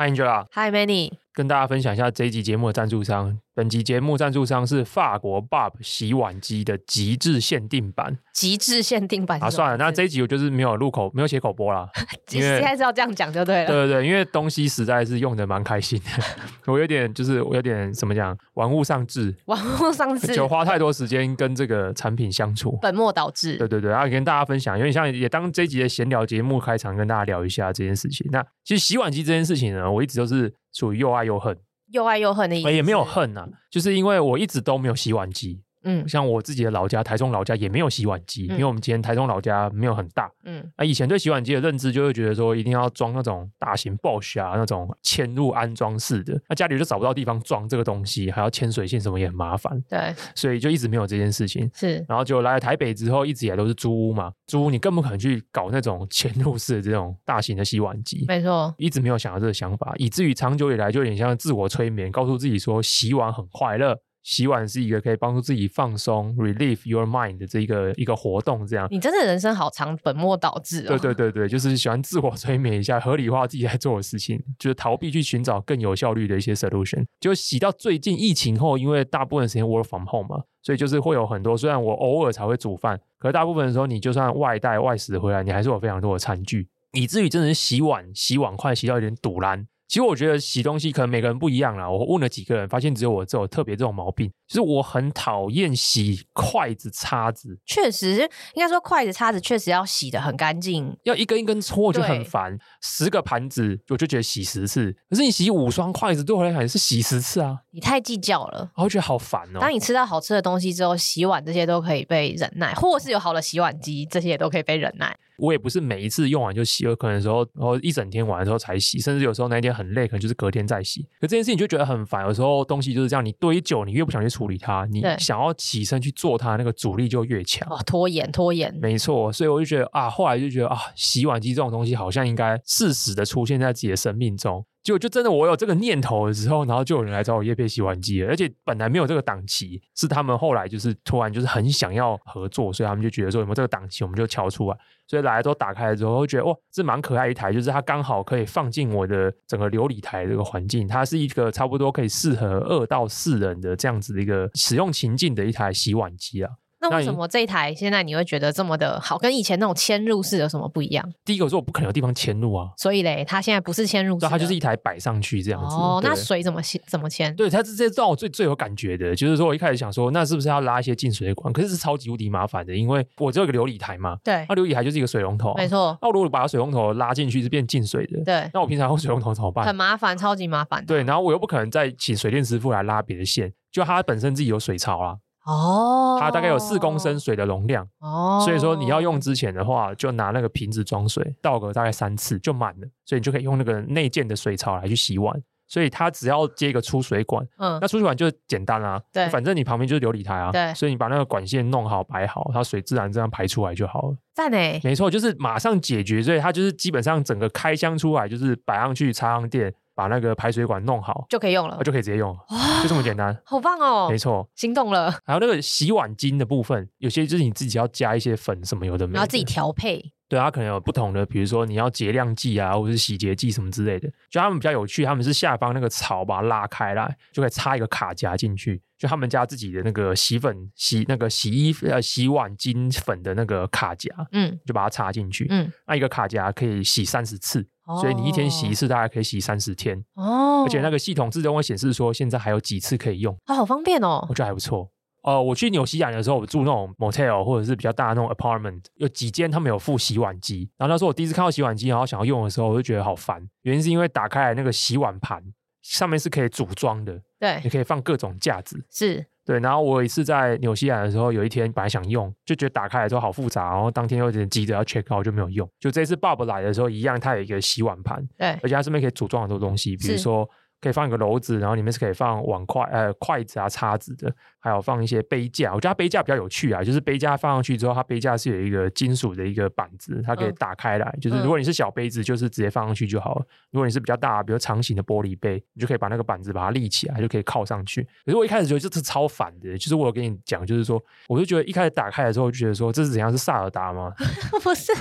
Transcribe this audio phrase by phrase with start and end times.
[0.00, 1.10] Hi Angela。Hi Manny。
[1.32, 3.38] 跟大家分享一下这一集节目的赞助商。
[3.52, 8.16] 本集节目赞助商是法国 Bob 洗碗机的极致限定版。
[8.32, 11.86] 极致限定版啊，算了，那这一集我就是没有录口，没有写口播啦。
[12.32, 13.66] 因为现在是要这样讲就对了。
[13.66, 16.24] 对对对，因为东西实在是用的蛮开心的，
[16.72, 19.34] 我有点就是我有点怎么讲，玩物丧志。
[19.44, 20.34] 玩物丧志。
[20.34, 23.56] 就花太多时间跟这个产品相处，本末倒置。
[23.56, 28.26] 对对对，然后跟大家分享，有点像也当这一集的闲聊节目开场，跟大家聊一下这件事情。
[28.30, 31.58] 那其实洗碗机这件事情呢，我一直都是属于又爱又恨。
[31.92, 35.62] 又爱又恨的意思，也没有恨呐、啊，就是因为我一直都没有洗碗机。
[35.84, 40.30] 嗯，像我自己的老家台中老家也没有洗碗机，嗯、因为我们今天台中老家没有很大。
[40.44, 49.82] 嗯，啊，以前对洗碗机的认知就会觉得说一定要装那种大型 Bosch 啊，那种嵌入安装式的，那家里就找不到地方装这个东西，还要牵水线什么也很麻烦。
[49.88, 51.70] 对，所以就一直没有这件事情。
[51.74, 58.24] 是，然后就来了台北之后，一直以来都是租屋嘛，租屋你更不可能去搞那种嵌入式的这种大型的洗碗机。
[58.28, 63.98] 没错，一直没有想到这个想法，以至于长久以来就有点像自我催眠，告诉自己说洗碗很快乐。
[64.22, 68.86] 洗碗是一个可以帮助自己放松、relieve your mind 的这一个一个活动，这样。
[68.90, 70.88] 你真的人生好长，本末倒置哦。
[70.88, 77.04] 对对对对，就是喜欢自我催眠一下，合理化自己在做的事情，就是逃避去寻找更有效率的一些 solution。
[77.18, 81.56] 就洗到最近疫情后，因为大部分时间 work from home 嘛，所以就是会有很多。
[81.56, 89.66] 虽然我偶尔才会煮饭，可是大部分的时候，你就算外带外食回来，你还是有非常多的餐具，以至于真的是洗碗洗碗筷洗到有点堵烂。
[89.90, 91.90] 其实我觉得洗东西可能每个人不一样啦。
[91.90, 97.58] 我问了几个人，发现只有我这种特别这种毛病，就是我很讨厌洗筷子、叉子。
[97.66, 98.20] 确实，
[98.54, 102.56] 应该说筷子、叉子确实要洗的很干净，要一根一根搓我就很烦。
[102.80, 107.58] 十个盘子我就觉得洗十次，可是你洗五双筷子对我来讲也是洗十次啊。
[107.72, 109.58] 你太计较了，我觉得好烦哦。
[109.58, 115.18] 当你吃到好吃的东西之后，洗碗这些都可以被忍耐，或是有好的洗碗机，这些也都可以被忍耐。
[115.40, 121.02] 我也不是每一次用完就洗，有可能时候，然后一整天玩的时候才洗，甚至有时候那一天很累，可能就是隔天再洗。
[121.20, 127.66] 可这件事情就觉得很烦，有时候东西就是这样，你堆久，你越不想去处理它，你想要起身去做它，那个阻力就越强。
[127.70, 128.72] 哦，拖延，拖延。
[128.80, 134.64] 没错，所以我就觉得啊，后来就觉得啊，洗碗机这种东西好像应该适时的出现在自己的生命中。
[134.82, 144.76] 就就真的我有这个念头的时候，然后就有人来找我业配洗碗机，而且本来没有这个档期，是他们后来就是突然就是很想要合作，所以他们就觉得说有没有这个档期，我们就敲出来。
[145.06, 156.50] 所以来了之后打开了之后，我觉得哇，这蛮可爱一台，就是它刚好可以放进我的整个琉璃台这个环境，它是一个差不多可以适合二到四人的这样子的一个使用情境的一台洗碗机啊。
[156.80, 161.06] 那为什么这一台现在你会觉得这么的好，跟以前那种嵌入式有什么不一样？
[161.24, 165.74] 第一个是我不可能有地方嵌入啊，所以嘞，它现在不是嵌入式，它就是一台摆上去这样子。
[165.76, 166.60] 哦，那水怎么？
[166.86, 167.34] 怎么嵌？
[167.34, 171.52] 对，它这这让我最最有感觉的，就是说我一开始想说，那是不是要拉一些进水管？
[171.52, 174.16] 可是是超级无敌麻烦的，因为我只有一个琉璃台嘛。
[174.24, 175.98] 对，那琉璃台就是一个水龙头，没错。
[176.00, 178.50] 那我如果把它水龙头拉进去是变进水的，对。
[178.54, 179.66] 那我平常用水龙头怎么办？
[179.66, 180.84] 很麻烦，超级麻烦。
[180.86, 185.16] 对，然后我又不可能再请水电师傅来拉别的线，就它本身自己有水槽啊。
[185.50, 195.42] 哦，它大概有四公升水的容量，哦，所以说你要用之前的话，就拿那个瓶子装水，倒个大概三次就满了，所以你就可以用那个内建的水槽来去洗碗。
[195.66, 204.16] 所以它只要接一个出水管，嗯，那出水管就简单啦，对，反正你旁边就是琉璃台啊，对，所以你把那个管线弄好摆好，它水自然这样排出来就好了。
[204.34, 209.72] 赞诶，没错，就是马上解决，所以它就是基本上整个开箱出来就是摆上去插上电。
[210.00, 212.34] 把那个排水管弄好就可以用了，就可以直接用，
[212.82, 214.08] 就这么简单，好棒哦！
[214.10, 215.10] 没错，心动了。
[215.26, 220.02] 还有那个洗碗巾的部分，有些就是你自己要加一些粉什么有的没的，然后自己调配。
[220.26, 224.08] 对，它可能有不同的，比如说你要洁亮剂啊，或者是洗洁剂什么之类的。
[224.30, 228.80] 就他们比较有趣，他们是下方那个槽把它拉开来，就可以插一个卡夹进去。
[228.96, 237.66] 就他们家自己的那个洗粉洗那个洗衣呃洗碗巾粉的那个卡夹，嗯，就把它插进去，嗯，那一个卡夹可以洗三十次。
[238.00, 240.64] 所以你一天洗一次，大概可以洗三十天哦。
[240.64, 244.24] 而且那个系统自动会显示说，现在还有几次可以用，它好方便哦。
[244.28, 244.90] 我觉得还不错。
[245.22, 250.70] 呃，我去纽西兰的时候，我住那种 motel 或者是比较大的那种 apartment，有几间他们有附洗碗机。
[250.78, 253.46] 然后那时候我第一次看到洗碗机，然后想要用的时候，我就觉得好烦。
[253.62, 255.42] 原因是因为打开来那个洗碗盘
[255.90, 259.26] 上面是可以组装的，对，你可以放各种架子，是。
[259.44, 265.68] 对，然后我有一次在纽西兰的时候，有一天本来想用，就觉得打开来之后好复杂，然后当天又有点急着要 check out，就没有用。
[265.80, 270.48] 就这次 Bob 来的时候一样，它有一个洗碗盘，对，而且它上面可以组装很多东西，比如说。
[270.80, 275.74] 可以放一个篓子，然后里面是可以放碗筷、呃筷子啊、叉子的，还有放一些杯架。
[275.74, 281.10] 我觉得它杯架比较有趣啊，就是杯架放上去之后，它杯架是有一个金属的一个板子，它可以打开来。
[281.14, 288.02] 嗯、就是如果你是小杯子，就是直接放上去就好了；如果你是比较大，比如长形的玻璃杯，你就可以把那个板子把它立起来，就可以靠上去。
[288.24, 293.30] 可是我一开始觉得这是超反的，就是我有跟你讲，就是说，我就觉得一开始打开的时候，就觉得说这是怎样？
[293.30, 294.12] 是萨尔达吗？
[294.62, 294.92] 不是。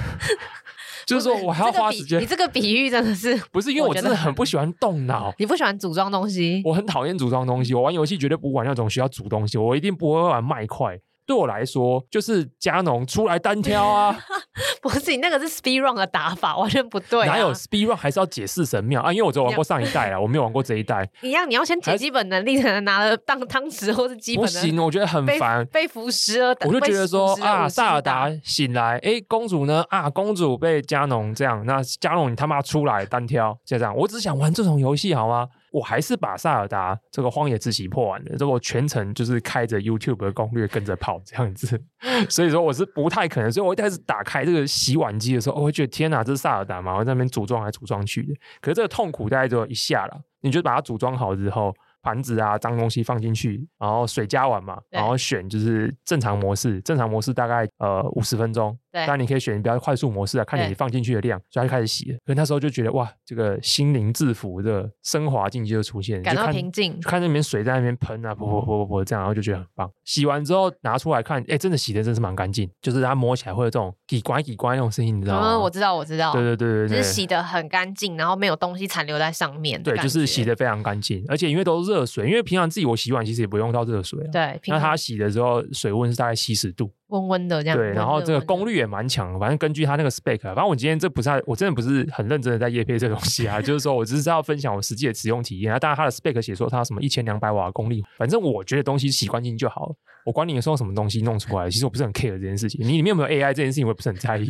[1.10, 2.22] 就是说我还要花时间。
[2.22, 5.34] 你这个比喻真的是不是因为我真的很不喜欢动脑？
[5.38, 6.62] 你不喜欢组装东西？
[6.66, 7.74] 我很讨厌组装东西。
[7.74, 11.00] 我玩游戏绝对不玩那种需要组东西，我一定不会玩麦块。
[11.30, 14.18] 对我来说，就是加农出来单挑啊！
[14.82, 17.26] 不是，你那个是 speed run 的打法，完全不对、啊。
[17.28, 19.14] 哪有 speed run 还是要解释神庙啊？
[19.14, 21.08] 因为我只有玩过上一代啊，我没有玩过这一代。
[21.22, 24.52] 一样，你要先解基本能力，才能拿了当汤匙或是基本的。
[24.52, 25.64] 不行，我觉得很烦。
[25.68, 29.86] 被腐蚀了，我就觉得说啊，萨尔达醒来，哎，公主呢？
[29.90, 33.96] 啊，公主被加农这样，那加农你他妈出来单挑，就这样。
[33.96, 35.48] 我只想玩这种游戏，好吗？
[35.72, 41.82] 我还是把萨尔达这个荒野之息破完的，这我全程就是开着 YouTube 的攻略跟着跑这样子，
[42.30, 46.96] 所以说我是不太可能，所以我一开始打开这个洗碗机的时候，我会觉得天哪，这是萨尔达嘛？
[46.96, 51.74] 我在那边组装来组装去的，可是这个痛苦大概只有一下了，你就把它组装好之后。
[52.02, 62.18] 盘子啊，脏东西放进去，然后水加完嘛，然后选就是正常模式，正常模式大概呃五十分钟，当然你可以选比较快速模式啊，看你放进去的量，所以他就开始洗了。
[62.26, 69.92] 可那时候就觉得哇，这个心灵制服的升华境界就出现，感到平静，就看那边水在那边喷啊，噗噗噗噗噗这样，然后就觉得很棒。
[70.06, 75.54] 洗完之后拿出来看，哎，真的洗的真是蛮干净，就是它摸起来会有这种滴乖滴乖那种声音，你知道吗？
[75.54, 82.70] 嗯，我知道，我知道，对对对对对，就是洗的很干净，然后没有东西残留在上面，对，就是洗的非常干净，而且因为都是热水，因为平常。
[82.70, 84.62] 自己我洗碗其实也不用到热水啊，对。
[84.68, 87.78] 那它洗的时候水温是大概七十度，温温的这样。
[87.78, 95.78] 对，然后这个功率也蛮强，反正根据它那个 spec，反正我今天这不是我真的不是很认真的在夜配这东西啊， 就是说我只是要分享我实际的使用体验啊。
[95.78, 99.96] 当然它的 spec 写说它什么一千两百瓦的功率，反正我觉得东西洗干净就好了。
[100.26, 102.80] 我管你是用什么东西弄出来，其实我不是很 care 这件事情。
[102.86, 104.46] 你里面有没有 AI 这件事情，我也不是很在意。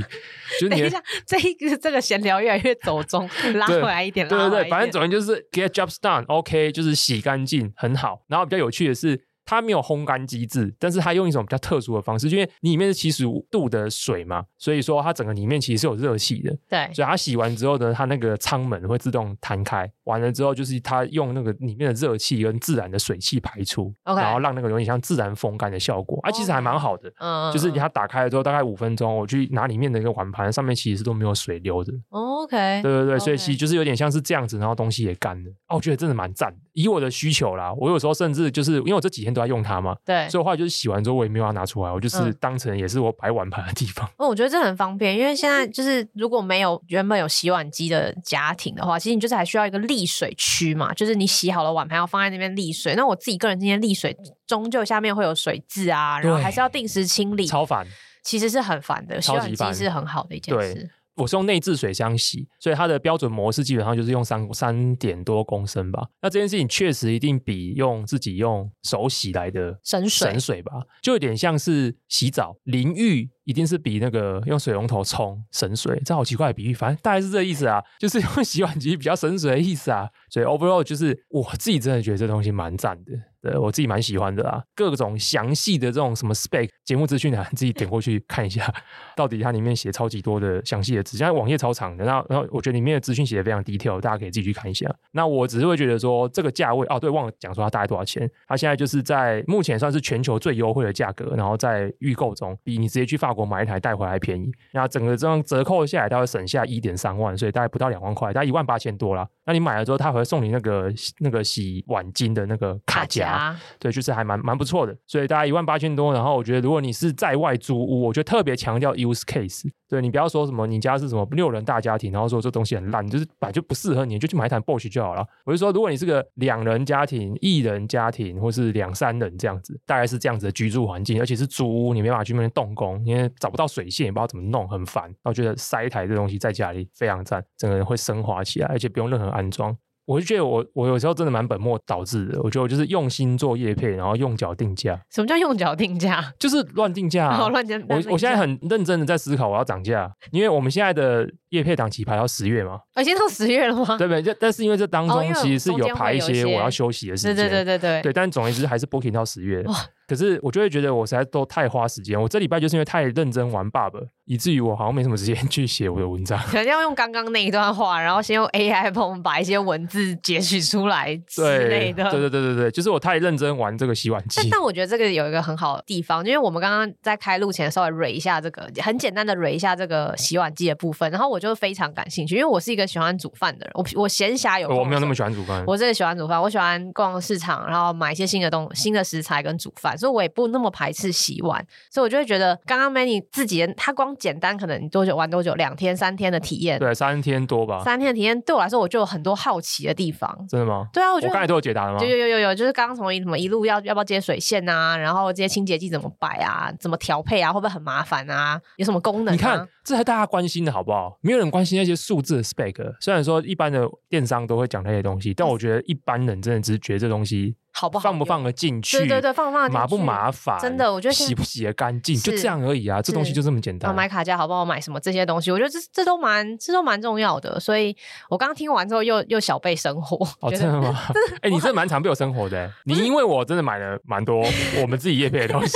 [0.59, 8.23] 就是你等一下，这一个这个闲聊越来越走中， 拉回来一点，对对对，反正总之就是 get jobs done，OK，就是洗干净很好。
[8.27, 9.28] 然后比较有趣的是。
[9.49, 16.55] 它没有烘干机制，但是它用一种比较特殊的方式，因为你里面是七十五度的水嘛，所以说它整个里面其实是有热气的。
[16.69, 26.19] 对，所以它洗完之后呢，它那个舱门会自动弹开，完了之后就是它用那个里面的热气跟自然的水汽排出.然后让那个有点像自然风干的效果。
[26.21, 27.11] 啊，其实还蛮好的。
[27.19, 31.93] 嗯，就是它打开了之后，大概五分钟，我去拿里面的一个碗盘，上面其实是都没有水流的。
[32.09, 35.49] OK，对对对，所以其实就是有点像是这样子，然后东西也干了。
[35.69, 36.53] 哦，我觉得真的蛮赞。
[36.73, 39.95] 以我的需求啦，我有时候甚至就是因为我这几天都在用它嘛。
[40.05, 40.27] 对。
[40.29, 44.05] 所以后来就是洗完之后，我也没有要拿出来，我就是当成也是我摆碗盘的地方。
[44.17, 52.95] 哦、嗯，我觉得这很方便，因为现在就是如果没有原本有洗碗机的家庭的话，其实你就是还需要一个沥水区嘛，就是你洗好了碗盘要放在那边沥水。
[52.95, 54.15] 那我自己个人今天沥水
[54.45, 57.85] 终究下面会有水渍啊，然后还是要定时清理，超烦，
[58.23, 59.21] 其实是很烦的。
[59.21, 60.89] 洗碗机是很好的一件事。
[61.19, 66.07] 我是用内置水箱洗，所以它的标准模式基本上就是用三三点多公升吧。
[66.21, 70.71] 那这件事情确实一定比用自己用手洗来的省水省水吧，
[71.01, 73.29] 就有点像是洗澡淋浴。
[73.45, 80.07] 一定是比那个用水龙头冲省水，这好奇怪的比喻，反正大概是这个意思啊，就是用洗碗机比较省水的意思啊。
[80.29, 84.63] 所以 overall 就是我自己真的觉得这东西蛮赞的，对我自己蛮喜欢的啊。
[84.73, 88.71] 各种详细的这种什么 spec 节目资讯啊， 自己点过去看一下，
[89.17, 92.05] 到底它里面写超级多的详细的资讯，像网页超长的。
[92.05, 94.89] 然后然后我觉得里面的资讯写的非常 detail，大家可以自己去看一下。
[95.11, 98.29] 那我只是会觉得说这个价位哦，对，忘了讲说它大概多少钱。
[98.47, 103.49] 它现在就是在目前算是全球最优惠的价格，然后在预购中，比你直接去法国。
[103.49, 109.27] 买一台带回来便宜，然后整个这样折扣下来，它会省下一点三万，所以大概不到两万块，大概一万八千多啦。
[109.49, 114.95] 那你买了之后，他会送你那个那个洗碗巾的那个卡夹，卡夹对，就是还蛮蛮不错的。
[115.07, 116.13] 所以大概一万八千多。
[116.13, 119.67] 然后我觉得，如果你是在外租屋，我觉得特别强调 use case。
[119.89, 125.25] 对，你不要说什么你家是什么六人大家庭，然后说这东西很烂，就是本来就不适合你，就去买一台 Bosch 就好了。
[125.45, 135.11] 我就说，如果你是个两人家庭、一人家庭，或是两三人这样子，大概是这样子的居住环境，而且是租屋，你没办法去那边动工，因为找不到水线，也不知道怎么弄，很烦。
[135.23, 139.75] 我觉得塞一台这东西在家里非常赞，整个人会升华起来，而且不用任何安装。
[140.09, 142.41] 我就觉得我我有时候真的蛮本末倒置的。
[142.41, 144.99] 我觉得我就是用心做叶配，然后用脚定价。
[145.11, 146.19] 什么叫用脚定价？
[146.39, 147.79] 就是乱定价、乱定。
[147.87, 152.79] 我我现在很认真的在思考我要涨价，因为我们现在的叶配档期排到十月嘛。
[152.99, 153.97] 已经到十月了吗？
[153.99, 154.35] 对不对？
[154.39, 157.35] 但是因为这当中其实是有排一些我要休息的时间。
[157.35, 158.01] 对对对对对。
[158.01, 159.63] 对，但总而言之还是 booking 到十月。
[160.09, 162.19] 可是我就会觉得我实在都太花时间。
[162.19, 163.93] 我这礼拜就是因为太认真玩 Bub，
[164.25, 166.39] 以至于我好像没什么时间去写我的文章。
[166.49, 172.09] 可能要用刚刚那一段话，然后先用 AI 帮我们把一些文字截取出来之类的。
[172.09, 174.49] 对对对对对，就是我太认真玩这个洗碗机。
[174.49, 183.71] 但我觉得这个有一个很好的地方，因为我们刚刚在开录前稍微蕊一下这个，很简单的蕊一下这个洗碗机的部分，然后我就非常感兴趣，因为我是一个喜欢煮饭的人。
[183.75, 185.63] 我我闲暇有空，我没有那么喜欢煮饭。
[185.67, 189.97] 我真的喜欢煮饭，我喜欢逛市场，然后买一些新的东新的食材跟煮饭。
[189.99, 191.63] 所以我也不那么排斥洗碗。
[191.91, 197.83] 所以我就会觉得，刚刚 Manny 自己的他光简单，可能多久玩多久，两天三天的体验，对，三天多吧。
[197.83, 200.29] 三天的体验对我来说，我就有很多好奇的地方。
[200.49, 200.87] 真的吗？
[200.93, 201.99] 对啊，我觉得我刚才都有解答了吗？
[202.03, 208.59] 有有有有，就是刚刚从一什么一路要要不要接水线啊，然后这些清洁剂怎么摆啊，怎么调配啊，会不会很麻烦啊？
[208.77, 209.35] 有什么功能啊？
[209.35, 211.17] 你看，这才大家关心的好不好？
[211.21, 212.75] 没有人关心那些数字的 spec。
[213.01, 217.55] 虽然说一般的电商都会讲那些东西，但我觉得一般人真的只是觉得这东西。
[217.79, 218.03] 好不好？
[218.03, 218.97] 放不放得进去？
[218.97, 219.79] 对对对，放不放得进去？
[219.79, 220.59] 麻不麻烦？
[220.59, 223.01] 真的，我觉得洗不洗得干净，就这样而已啊！
[223.01, 223.95] 这东西就这么简单。
[223.95, 224.65] 买卡夹好不好？
[224.65, 225.49] 买什么这些东西？
[225.49, 227.57] 我觉得这这都蛮这都蛮重要的。
[227.59, 227.95] 所以
[228.29, 230.17] 我刚刚听完之后，又又小被生活。
[230.41, 230.99] 哦， 真的吗？
[231.41, 232.69] 哎，你真的蛮常被我生活的。
[232.83, 234.43] 你因为我真的买了蛮多
[234.81, 235.73] 我们自己业配的东西。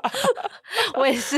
[0.94, 1.36] 我也是，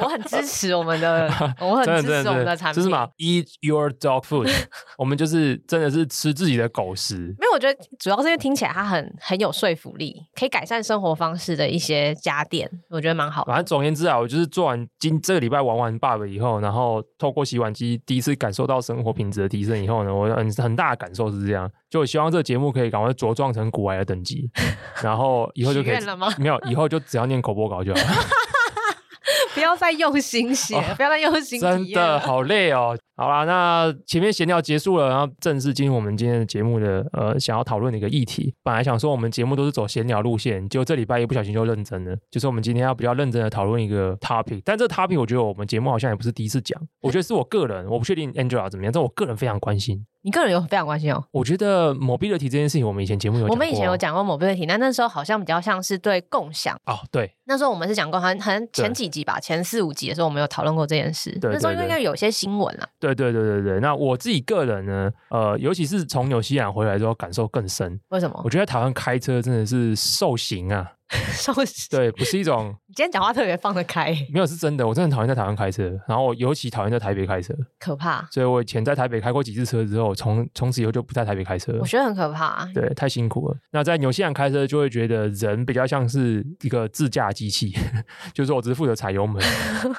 [0.00, 1.28] 我很支持我们的，
[1.60, 2.76] 我很支持我们的产品。
[2.76, 4.50] 就是嘛？Eat your dog food。
[4.96, 7.34] 我们就是真的是吃自己的狗食。
[7.38, 10.20] 没有，我觉得主要是因为听起来它很很有说服力。
[10.34, 13.44] 可以改善生活方式的一些家电，我觉得蛮好。
[13.44, 24.50] 反正总而言之啊，我就是做完今这个礼拜玩完 bug 以后，然后透过洗碗机第一次感受到生活品质的提升以后呢，我很很大的感受是这样，就我希望这个节目可以赶快茁壮成古玩的等级，
[25.02, 28.06] 然后以后就可以了吗没有，以后就只要念口播稿就好了。
[29.54, 31.60] 不要再用心写，哦、不要再用心。
[31.60, 32.98] 真的好累哦。
[33.14, 38.54] 好啦，那前面闲聊结束了，然后正式进入我们今天的节目的呃想要讨论的一个议题。
[38.62, 44.62] 本来想说我们节目都是走闲聊路线，结果这礼拜一不小心就认真了，就是我们今天要比较认真的讨论一个 topic。
[44.64, 50.06] 但这 topic 我觉得我们节目好像也不是第一次讲，我觉得是我个人，我不确定 Angela 怎么样，但我个人非常关心。
[50.22, 51.22] 你个人有非常关心哦？
[51.32, 61.36] 我觉得 mobility 这件事情，我们以前节目有讲过，我们以前有讲过 mobility，但那时候好像比较像是对共享哦，对，那时候我们是讲过，好像好像前几集吧，前四五集的时候，我们有讨论过这件事。
[61.40, 62.88] 对，那时候应该有些新闻了。
[63.00, 67.98] 对对对对对，那我自己个人呢，呃，尤其是从纽西兰回来之后，感受更深。
[68.10, 68.40] 为什么？
[68.44, 70.92] 我觉得台湾开车真的是受刑啊。
[71.32, 71.52] 受
[71.90, 72.74] 对，不是一种。
[72.88, 74.86] 你今天讲话特别放得开，没有是真的。
[74.86, 78.26] 我真的很讨厌在台湾开车，然后我尤其讨厌在台北开车，可怕。
[78.30, 81.78] 所以我以前在台北开过几次车之后，从从此以后就不在台北开车了。
[81.80, 83.56] 我觉得很可怕，对，太辛苦了。
[83.70, 87.72] 那在纽西兰开车就会觉得人比较像是一个自驾机器，
[88.34, 89.42] 就是我只是负责踩油门。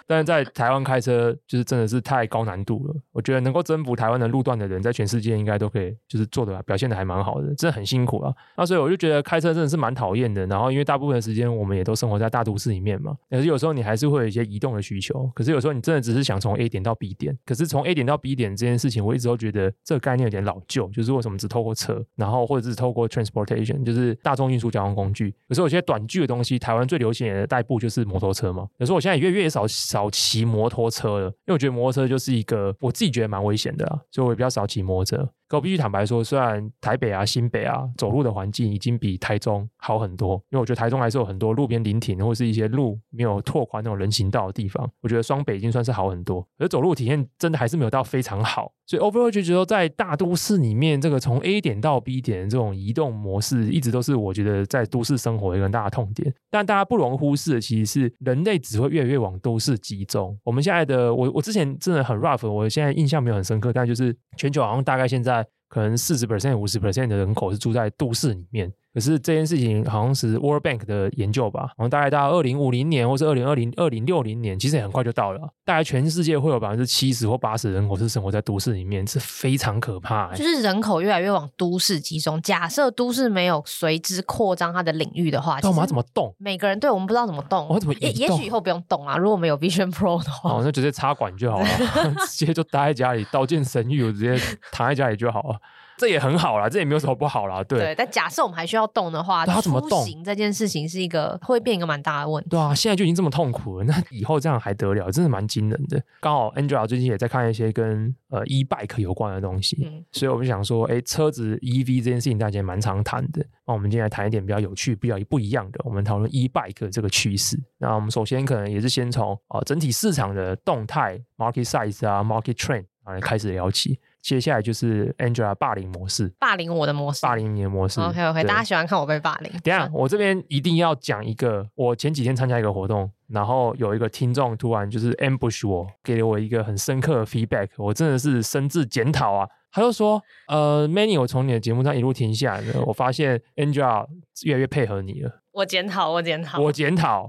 [0.05, 2.96] 但是在台湾开车就是真的是太高难度了。
[3.12, 8.32] 我觉得能够征服台湾的路段的人，在全世界应该都可以，就是做的表现的还蛮好的，真的很辛苦啊。
[8.55, 10.46] 那所以我就觉得开车真的是蛮讨厌的。
[10.46, 15.29] 然后因为大部部分的时间我们也都生活在大都市里面嘛，可是有时候你还是会有一些移动的需求。
[15.36, 20.88] 可是有时候你真的只是想从 A 点到 B 点，可是从 A 点到 B 点这件事情，我一直都觉得这个概念有点老旧。
[20.89, 25.33] 就是为什么只透过车，然后或者是透过 transportation，就是大众运输交通工具。
[25.48, 28.67] 可是有些短距的东西，台湾最流行的代步就是摩托车嘛。
[28.77, 35.29] 有时候我现在越越少少骑摩托车了，因为我觉得摩托车就是一个我自己觉得蛮危险的啊，所以我也比较少骑摩托车。
[35.57, 44.89] 我必须坦白说，虽然台北啊、新北啊走路的环境已经比台中好很多，因为我觉得台中还是有很多路边临停或是一些路没有拓宽那种人行道的地方。
[45.01, 48.72] 我觉得双北已经算是好很多，而走路体验真的还是没有到非常好。
[48.86, 56.33] 所以 overall 就觉得在大都市里面，这个从 A 点到 B 点的这种移动模式，一直都是我觉得在都市生活的一个很大的痛点。
[56.51, 60.38] 但大家不容忽视的，其实是人类只会越来越往都市集中。
[60.43, 65.42] 我们现在的我，我之前真的很 rough，我现在印象没有很深刻，但就是全球好像大概现在。
[65.74, 68.72] 可能四十 percent、五十 percent 的人口是住在都市里面。
[68.93, 75.39] 可是这件事情好像是 World Bank 的研究吧，好像大概到二零五零年或是二零二零二零六零年，其实也很快就到了。
[75.65, 80.35] 大概全世界会有百分之七十或八十人口是生活在都市里面，是非常可怕、欸。
[80.35, 82.39] 就是人口越来越往都市集中。
[82.43, 86.35] 假设都市没有随之扩张它的领域的话，那我们要怎么动？
[86.38, 89.17] 每个人对我们不知道怎么动，我怎么也也许以后不用动啊？
[89.17, 91.67] 如果没有 Vision Pro 的话，哦，那直接插管就好了，
[92.29, 94.38] 直接就待在家里，刀剑神域，我直接
[94.71, 95.57] 躺在家里就好了。
[96.03, 97.79] 这也很好啦，这也没有什么不好啦，对。
[97.79, 100.03] 对，但假设我们还需要动的话，它怎么动？
[100.03, 102.50] 出行这件事情是一个会变一个蛮大的问题。
[102.50, 105.10] 对啊，现在就已经这么痛苦了，那以后这样还得了？
[105.10, 106.03] 真的蛮惊人的。
[106.19, 113.41] 刚好 Angela 最近也在看一些跟呃 e bike 有关的东西，嗯、所以我们想说，哎，车子 EV 这件事情大家也蛮常谈的。
[113.65, 117.57] 那我们今天来谈一点比较有趣、比较不一样的，我们讨论 e bike 这个趋势。
[117.77, 123.98] 那我们首先可能也是先从啊、呃、整体市场的动态 market size 啊 market trend 啊来开始聊起。
[124.24, 128.00] 接下来就是 Angela 霸凌模式，霸凌我的模式，霸凌你的模式。
[128.00, 129.51] OK OK，大家喜欢看我被霸凌。
[129.62, 139.46] 等下，我这边一定要讲一个，我前几天参加一个活动，然后有一个听众突然就是 ambush 我，给了我一个很深刻的 feedback，我真的是深自检讨啊。
[139.74, 144.06] 他就说，呃，Manny，我从你的节目上一路听下来呢，我发现 Angela
[144.44, 145.42] 越来越配合你了。
[145.51, 147.27] 我检讨，我检讨，我检讨，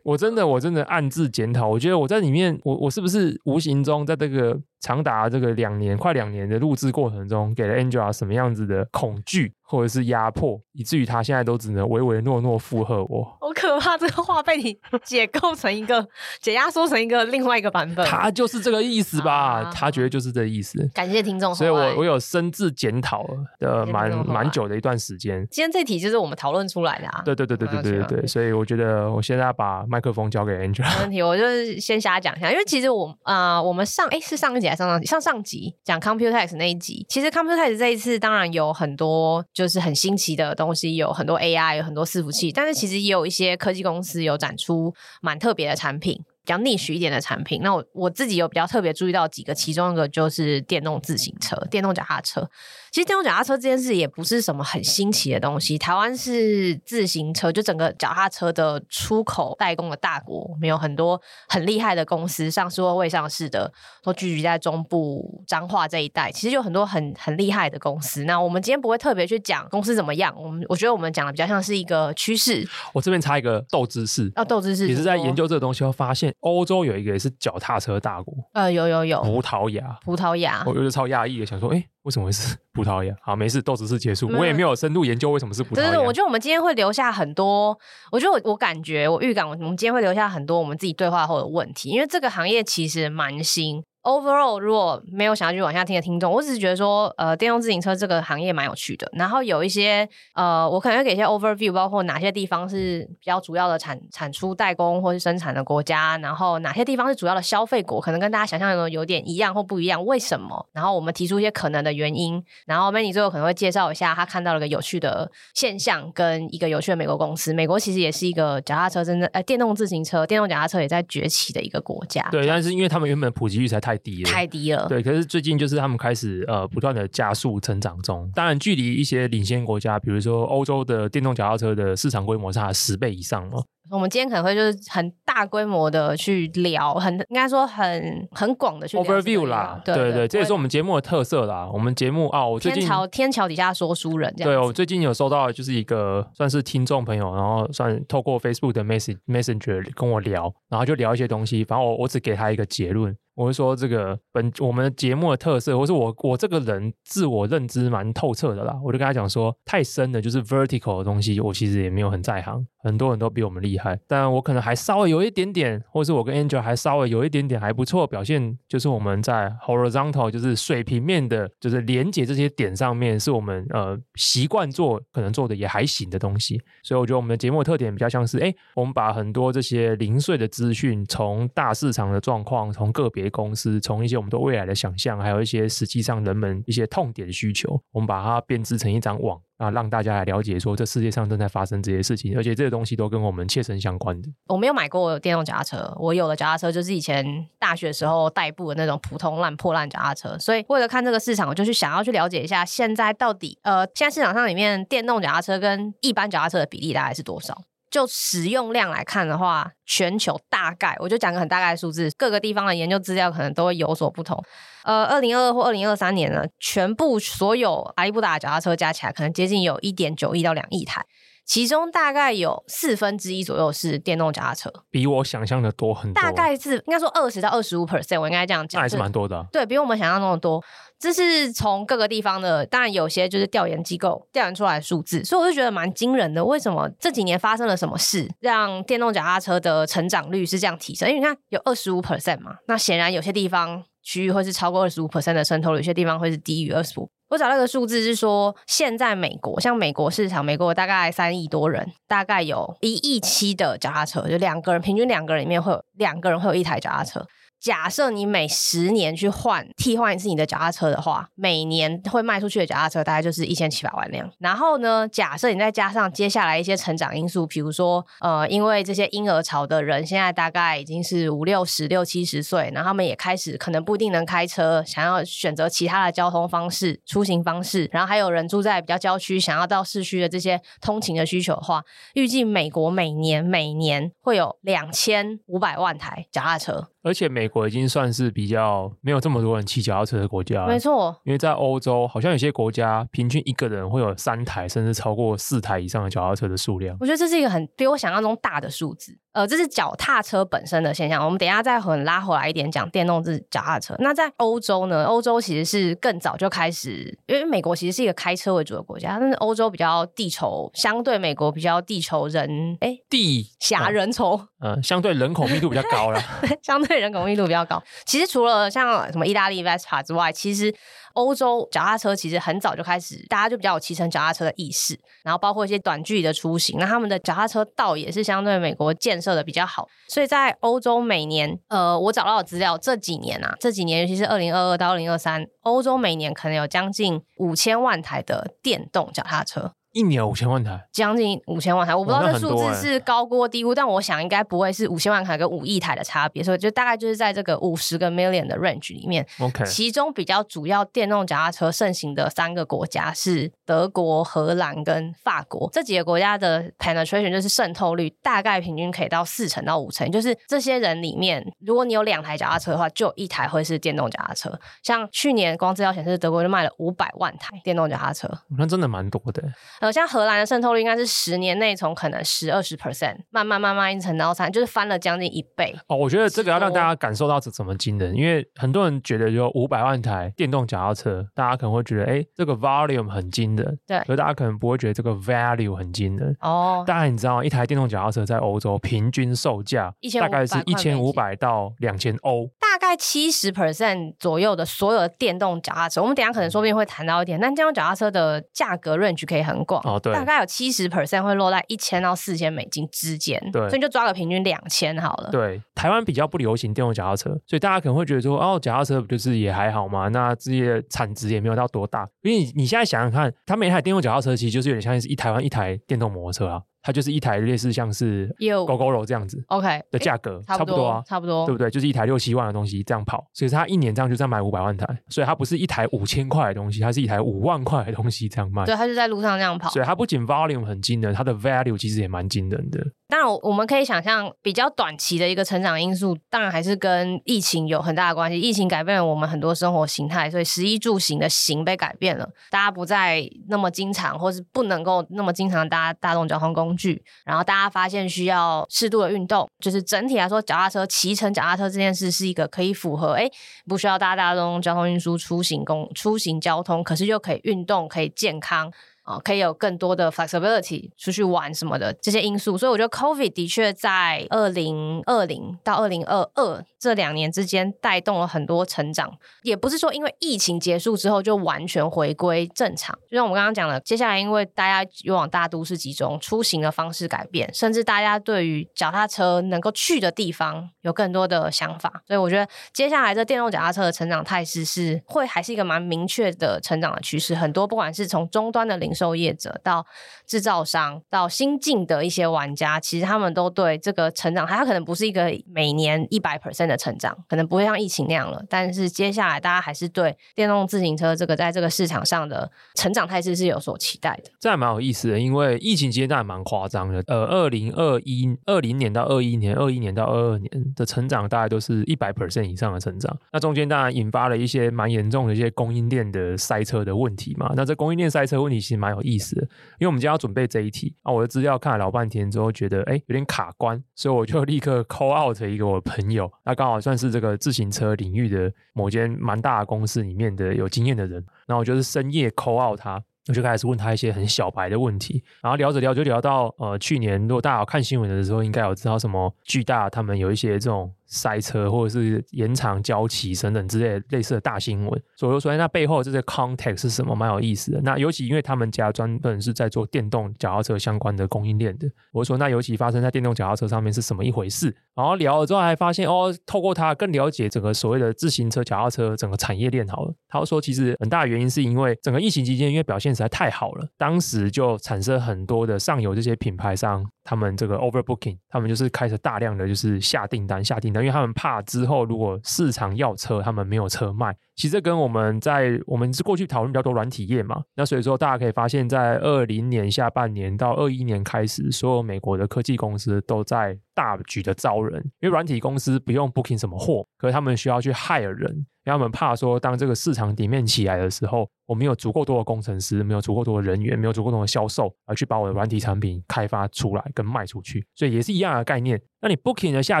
[0.04, 1.66] 我真的，我真的暗自检讨。
[1.66, 13.24] 我觉得我在里面，我我是不是无形中在这个长达这个两年快两年的录制过程中，给了 Angela 什么样子的恐惧或者是压迫，以至于他现在都只能唯唯诺诺附和我。
[13.40, 13.98] 好可怕！
[13.98, 16.06] 这个话被你解构成一个
[16.40, 18.06] 解压缩成一个另外一个版本。
[18.06, 19.32] 他就是这个意思吧？
[19.32, 20.88] 啊、他觉得就是这个意思。
[20.94, 23.26] 感谢听众，所以我我有深自检讨
[23.58, 25.44] 的蛮蛮久的一段时间。
[25.50, 27.22] 今天这题就是我们讨论出来的啊。
[27.24, 28.26] 对对对对对对对对。
[28.26, 30.88] 所以我觉得我现在要把麦克风交给 Angela。
[30.98, 35.06] 没问题，我就是先瞎讲一下，因为其实我啊、呃，我们上哎是上一上上集？
[35.06, 46.24] 上上集讲 Computex 那一集，其实 Computex 这一次当然有很多就是很新奇的东西，有很多 AI，有很多伺服器，但是其实也有一些科技公司有展出蛮特别的产品。
[46.44, 52.48] 比较逆许一点的产品，那我我自己有比较特别注意到几个，其中一个就是电动自行车、电动脚踏车。
[52.90, 55.76] 其实电动脚踏车这件事也不是什么很新奇的东西。
[55.78, 63.70] 台湾是自行车就整个脚踏车的出口代工的大国，我们有很多很厉害的公司，上市或未上市的
[64.02, 66.30] 都聚集在中部彰化这一带。
[66.32, 68.24] 其实有很多很很厉害的公司。
[68.24, 72.66] 那我们今天不会特别去讲公司怎么样，我们我觉得我们讲的比较像是一个趋势。
[72.92, 76.32] 我这边插一个豆知识，啊，豆知识也是在研究这个东西后发现。
[76.40, 83.14] 欧洲有一个也是脚踏车大国，呃，有有有，葡萄牙，葡萄牙，我有点超讶异的，想说，哎，为什么会是 葡萄牙？
[83.20, 85.90] 好，没事，豆子是结束，嗯、我也没有深度研究为什么是葡萄牙。
[85.90, 87.78] 对对，我觉得我们今天会留下很多，
[88.10, 93.84] 我觉得我我感觉我预感，我们今天会留下很多我们自己对话后的问题，因为这个行业其实蛮新。
[94.02, 99.10] Overall，如果没有想要去往下听的听众，我只是觉得说，呃，电动自行车这个行业蛮有趣的。
[99.12, 110.66] 然后有一些，呃，我可能会给一些 overview，包括哪些地方是比较主要的产产出代工或是生产的国家，然后哪些地方是主要的消费国，可能跟大家想象的有点一样或不一样，为什么？
[110.72, 112.42] 然后我们提出一些可能的原因。
[112.66, 117.52] 然后 Manny 最后可能会介绍一下他看到了一个有趣的现象，跟一个有趣的美国公司。
[117.52, 122.26] 美国其实也是一个脚踏车真正，呃，电动自行车、电动脚踏车也在崛起的一个国家。
[122.30, 124.22] 对，但是因为他们原本普及率才太低。
[124.24, 125.02] 太低了，对。
[125.02, 133.64] 可是最近就是他们开始呃不断的加速成长中，当然距离一些领先国家，比如说欧洲的电动脚踏车的市场规模差十倍以上哦。
[133.90, 141.68] 我们今天可能会就是很大规模的去聊，很应该说很很广的去 overview 啦，对对对，这也是我们节目的特色啦。
[141.72, 153.16] 我们节目啊，我最近天桥天桥底下说书人这样，对我最近有收到就是一个算是听众朋友，然后算透过 Facebook 的 message messenger 跟我聊，然后就聊一些东西，反正我我只给他一个结论。
[153.34, 158.76] 我会说这个本我们节目的特色，或是我我这个人自我认知蛮透彻的啦。
[158.82, 162.66] 我就跟他讲说，太深的就是 vertical 的东西，我其实也没有很在行。
[162.82, 176.60] 很多人都比我们厉害，但我可能还稍微有一点点，或是我跟 Angel 还稍微有一点点还不错表现，就是我们在 horizontal 就是水平面的，就是连接这些点上面，是我们呃习惯做，可能做的也还行的东西。
[176.82, 189.40] 所以我觉得我们的节目特点比较像是，哎，我们把很多这些零碎的资讯，从大市场的状况，从个别公司，从一些我们对未来的想象，还有一些实际上人们一些痛点需求，我们把它编织成一张网。
[189.58, 194.28] 啊，让大家来了解说，这世界上正在发生这些事情，而且这些东西都跟我们切身相关的。
[194.46, 200.38] 我没有买过电动脚踏车，我有的脚踏车就是以前大学时候代步的那种普通烂破烂脚踏车。
[200.38, 207.60] 所以为了看这个市场，我就去想要去了解一下，现在到底呃，现在市场上里面电动脚踏车跟一般脚踏车的比例大概是多少？
[207.90, 214.42] 就使用量来看的话，全球大概我就讲个很大概数字，各个地方的研究资料可能都会有所不同。
[214.84, 221.04] 呃，二零二二或二零二三年呢，全部所有阿里布达脚踏车加起来，可能接近有一点九亿到两亿台。
[221.48, 226.22] 其中大概有四分之一左右是电动脚踏车，比我想象的多很多。
[226.22, 229.46] 大概是应该说二十到二十五 percent，我应该这样讲，那还是蛮多的啊。
[229.50, 230.62] 对，比我们想象中的多。
[230.98, 236.44] 这是从各个地方的，当然有些就是调研机构调研出来的数字，所以我就觉得蛮惊人的。
[236.44, 241.08] 为什么这几年发生了什么事，让电动脚踏车的成长率是这样提升？
[241.08, 247.08] 因为你看有二十五 percent 嘛，那显然有些地方区域会是超过二十五 percent 的渗透率，有些地方会是低于二十五。
[247.28, 257.26] 我找到一个数字是说，现在美国像美国市场，美国大概三亿多人，大概有一亿七的脚踏车，就两个人平均两个人里面会有两个人会有一台脚踏车。
[257.60, 264.30] 假设你每十年去换替换一次你的脚踏车的话，每年会卖出去的脚踏车大概就是一千七百万辆。
[264.38, 277.88] 然后呢，假设你再加上接下来一些成长因素，比如说呃，因为这些婴儿潮的人现在大概已经是五六十、六七十岁，然后他们也开始可能不一定能开车，想要选择其他的交通方式、出行方式。
[277.92, 281.82] 然后还有人住在比较郊区，想要到市区的这些通勤的需求的话，
[282.14, 286.88] 预计美国每年每年会有两千五百万台脚踏车。
[287.08, 291.18] 而且美国已经算是比较没有这么多人骑脚踏车的国家，没错。
[291.24, 296.94] 因为在欧洲，好像有些国家平均一个人会有三台，甚至超过四台以上的脚踏车的数量。
[297.00, 299.18] 我觉得这是一个很比我想象中大的数字。
[299.38, 301.24] 呃，这是脚踏车本身的现象。
[301.24, 303.94] 我们等一下再很拉回来一点讲电动自脚踏车。
[304.00, 305.04] 那在欧洲呢？
[305.04, 316.20] 欧洲其实是更早就开始，因为美国其实是一个开车为主的国家，但是欧洲比较地稠，相对美国比较地稠人，哎，地狭人稠，嗯、呃，相对人口密度比较高了，
[316.60, 317.80] 相对人口密度比较高。
[318.04, 320.74] 其实除了像什么意大利 Vespa 之外，其实。
[321.14, 339.72] 欧洲脚踏车其实很早就开始，大家就比较有骑乘脚踏车的意识，然后包括一些短距离的出行，那他们的脚踏车道也是相对美国建设的比较好，所以在欧洲每年，呃，我找到的资料，这几年啊，这几年尤其是二零二二到二零二三，欧洲每年可能有将近五千万台的电动脚踏车。
[339.98, 349.26] 一年五千万台，将近五千万台，我不知道这数字是高估低估，但我想应该不会是五千万台跟五亿台的差别，所以就大概就是在这个五十个 million 的 range 里面。
[349.40, 364.56] OK，其中比较主要电动脚踏车盛行的三个国家是德国、荷兰跟法国，这几个国家的 penetration 就是渗透率大概平均可以到四成到五成，就是这些人里面，如果你有两台脚踏车的话，就有一台会是电动脚踏车。
[364.84, 369.42] 像去年光资料显示，德国就卖了五百万台电动脚踏车，那真的蛮多的。
[369.88, 375.74] 呃，像荷兰的渗透率应该是十年内从可能十二十 percent 慢慢慢慢一层到三，就是翻了将近一倍。
[375.86, 386.36] 哦，我觉得这个要让大家感受到这怎么惊人，因为很多人觉得就五百万台电动脚踏车，大家可能会觉得哎，这个 volume 很惊人，对，可大家可能不会觉得这个 value 很惊人。
[386.40, 392.50] 哦，当然你知道一台电动脚踏车在欧洲平均售价大概是一千五百到两千欧。
[392.60, 397.40] 大概七十 percent 左右的所有的电动脚踏车，我们等一下可能说不定会谈到一点。
[397.40, 405.30] 但电动脚踏车的价格 range 可以很广，哦，对，大概有七十 percent 会落在一千到四千美金之间，对，所以就抓个平均两千好了。
[405.30, 410.08] 对，台湾比较不流行电动脚踏车，所以大家可能会觉得说，哦，脚踏车不就是也还好嘛？
[410.08, 412.08] 那这些产值也没有到多大。
[412.22, 416.62] 因为你你现在想想看，它每台电动脚踏车其实就是有点像是一台湾一台电动摩托车啊。
[416.88, 421.68] 它就是一台类似像是 Gogoro 这样子，OK 的价格差不多啊，差不多，对不对？
[421.68, 428.64] 就是一台六七万的东西这样跑，所以它一年这样就这样买五百万台，所以它不是一台五千块的东西，它是一台五万块的东西这样卖。
[428.64, 432.82] 对，它就在路上这样跑，所以它不仅 volume 很惊人，它的 value 其实也蛮惊人的。
[433.10, 438.38] 当然，我们可以想象比较短期的一个成长因素，当然还是跟疫情有很大的关系。
[438.38, 447.02] 疫情改变了我们很多生活形态，所以食衣住行的行被改变了，大家不再那么经常，或是不能够那么经常搭大众交通工具。
[447.24, 453.26] 然后大家发现需要适度的运动，就是整体来说，脚踏车骑乘脚踏车这件事是一个可以符合哎，
[453.66, 458.70] 不需要搭大众交通运输出行公出行交通，可是又可以运动，可以健康。
[459.08, 469.10] 哦，可以有更多的 flexibility 出去玩什么的这些因素，所以我觉得 COVID 的确在二零二零到二零二二这两年之间带动了很多成长，
[469.42, 472.94] 也不是说因为疫情结束之后就完全回归正常。
[473.08, 487.34] 就像我们刚刚讲的，接下来因为大家又往大都市集中，出行的方式改变，甚至大家对于脚踏车能够去的地方有更多的想法，所以我觉得接下来这电动脚踏车的成长态势是会还是一个蛮明确的成长的趋势。
[487.34, 489.86] 很多不管是从终端的零售业者到
[490.26, 498.42] 制造商到新进的一些玩家，其实他们都对这个成长，它可能不是一个每年一百 percent 的成长，可能不会像疫情那样了。
[498.48, 504.30] 但是接下来大家还是对电动自行车这个在这个市场上的成长态势是有所期待的。
[504.40, 507.02] 这还蛮有意思的，因为疫情阶段蛮夸张的。
[507.06, 513.16] 呃，二零二一二零年到二一年，二一年到二二年的成长大概都是一百 percent 以上的成长。
[513.32, 517.52] 那中间当然引发了一些蛮严重的一些供应链的塞车的问题嘛。
[517.54, 519.42] 那这供应链塞车问题其实蛮蛮有意思的。
[519.78, 540.92] 因为我们今天要准备这一题啊，我的资料看了老半天之后，觉得哎有点卡关，所以我就立刻 call out 一个我朋友，那刚好算是这个自行车领域的某间蛮大的公司里面的有经验的人，然后我就是深夜 call out 他， 我就开始问他一些很小白的问题，然后聊着聊就聊到呃去年，如果大家有看新闻的时候，应该有知道什么巨大他们有一些这种。
[541.08, 547.80] 塞车或者是延长交期等等之类类似的大新闻，所以说，那背后这些 context 是什么，蛮有意思的。
[547.82, 554.74] 那尤其因为他们家专门是在做电动脚踏车相关的供应链的，我说那尤其发生在电动脚踏车上面是什么一回事？
[554.94, 560.14] 然后聊了之后还发现哦，透过他更了解整个所谓的自行车脚踏车整个产业链好了。
[560.28, 567.06] 他说其实很大的原因是因为整个疫情期间因为表现实在太好了，当时就产生很多的上游这些品牌商。
[567.24, 574.36] 他们这个 overbooking，他们就是开始大量的就是下订单、下订单，因为他们怕之后如果市场要车，他们没有车卖。
[574.58, 591.48] 其实跟我们在我们是过去讨论比较多软体业嘛，那所以说大家可以发现，在二零年下半年到二一年开始，所有美国的科技公司都在大举的招人，因为软体公司不用 booking 什么货，可是他们需要去 hire 人，因为他们怕说当这个市场底面起来的时候。
[591.68, 598.98] 我没有足够多的工程师，没有足够多的人员，没有足够多的销售，而去把我的软体产品开发出来跟卖出去，所以也是一样的概念。
[599.20, 600.00] 那你 booking 了下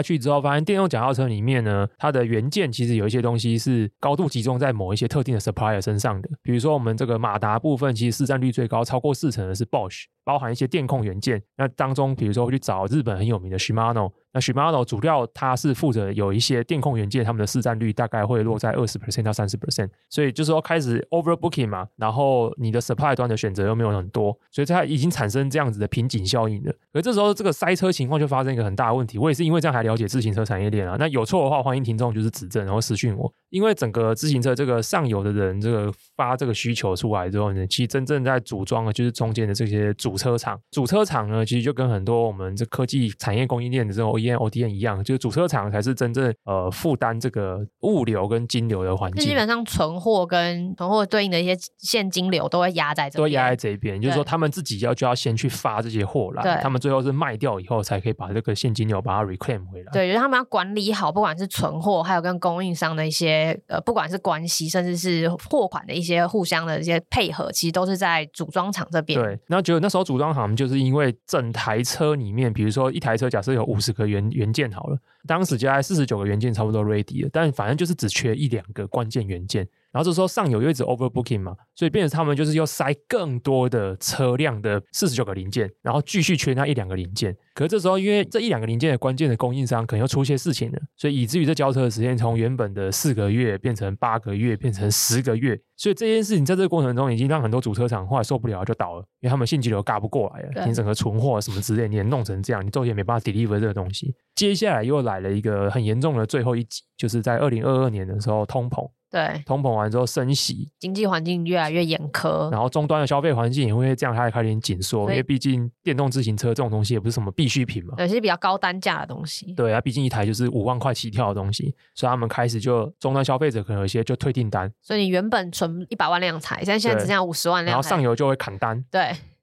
[0.00, 6.28] 去之后，发现电动脚踏车里面呢，它的元件其实有一些东西是高度集中用在某一些特定的 supplier 身上的。
[6.42, 11.42] 比如说我们这个马达部分，其实市占率最高，超过四成的是 Bosch，包含一些电控元件。
[11.56, 22.52] 那当中，比如说会去找日本很有名的 Shimano，那 Shimano 主要它是负责有一些电控元件，他们的市占率大概会落在二十 percent 到三十 percent，所以就是说开始 overbooking 嘛，然后。
[22.60, 26.74] 你的 supply 端的选择又没有很多，所以它已经产生这样子的瓶颈效应了。
[26.92, 29.16] 而这时候这个塞车情况就发生一个很大的问题。
[29.16, 30.96] 我也是因为这样才了解自行车产业链啊。
[30.98, 33.32] 那有错的话，欢迎听众就是指正，然后私讯我。
[33.50, 40.60] 因为整个自行车这个上游的人这个发这个需求出来之后呢，其实真正在组装的就是中间的这些主车厂。
[40.70, 49.24] 主车厂呢，其实就跟很多我们这科技产业供应链的这种 OEM、ODM 一样，就是主车厂才是真正呃负担这个物流跟金流的环境。
[49.24, 59.92] 基本上存货跟存货对应的一些现金流都会压在这边，都压在这边，就是说他们自己要就要先去发这些货来，对他们最后是卖掉以后才可以把这个现金流把它 reclaim 回来。
[59.92, 69.20] 对，就是他们要管理好，不管是存货，还有跟供应商的一些呃，不管是关系，甚至是货款的一些互相的一些配合，其实都是在组装厂这边。
[69.20, 79.68] 对，然后觉得那时候组装行就是因为整台车里面，比如说一台车假设有五十个原元件好了，当时就在四十九个元件差不多 ready 了，但反正就是只缺一两个关键元件。
[79.90, 87.34] 然后这时候上游又一直 overbooking 嘛，所以变成他们就是要塞更多的车辆的四十九个零件，然后继续缺那一两个零件。
[87.54, 95.58] 可是这时候因为这一两个零件的关键的供应商可能又出些事情了，所以以至于这交车的时间从原本的四个月变成八个月，变成十个月。
[95.74, 104.14] 所以这件事情在这个过程中已经让很多主车厂后来受不了就倒了，因为他们现金流尬不过来了，对你整个存货什么之类你也弄成这样，你最后也没办法 deliver 这个东西。
[104.34, 108.88] 接下来又来了一个很严重的最后一集，就是在二零二二年的时候通膨。
[109.10, 119.54] 对，通膨完之后升息，经济环境越来越严苛，然后终端的消费环境也会这样，它也开始紧缩，因为毕竟电动自行车这种东西也不是什么必需品嘛，有些比较高单价的东西。
[119.54, 124.70] 对啊，毕竟一台就是五万块起跳的东西，所以他们开始就终端消费者可能有一些就退订单。
[124.82, 128.84] 所以你原本存一百万辆才，现在现在只剩下五十万辆，然后上游就会砍单。
[128.90, 129.00] 对，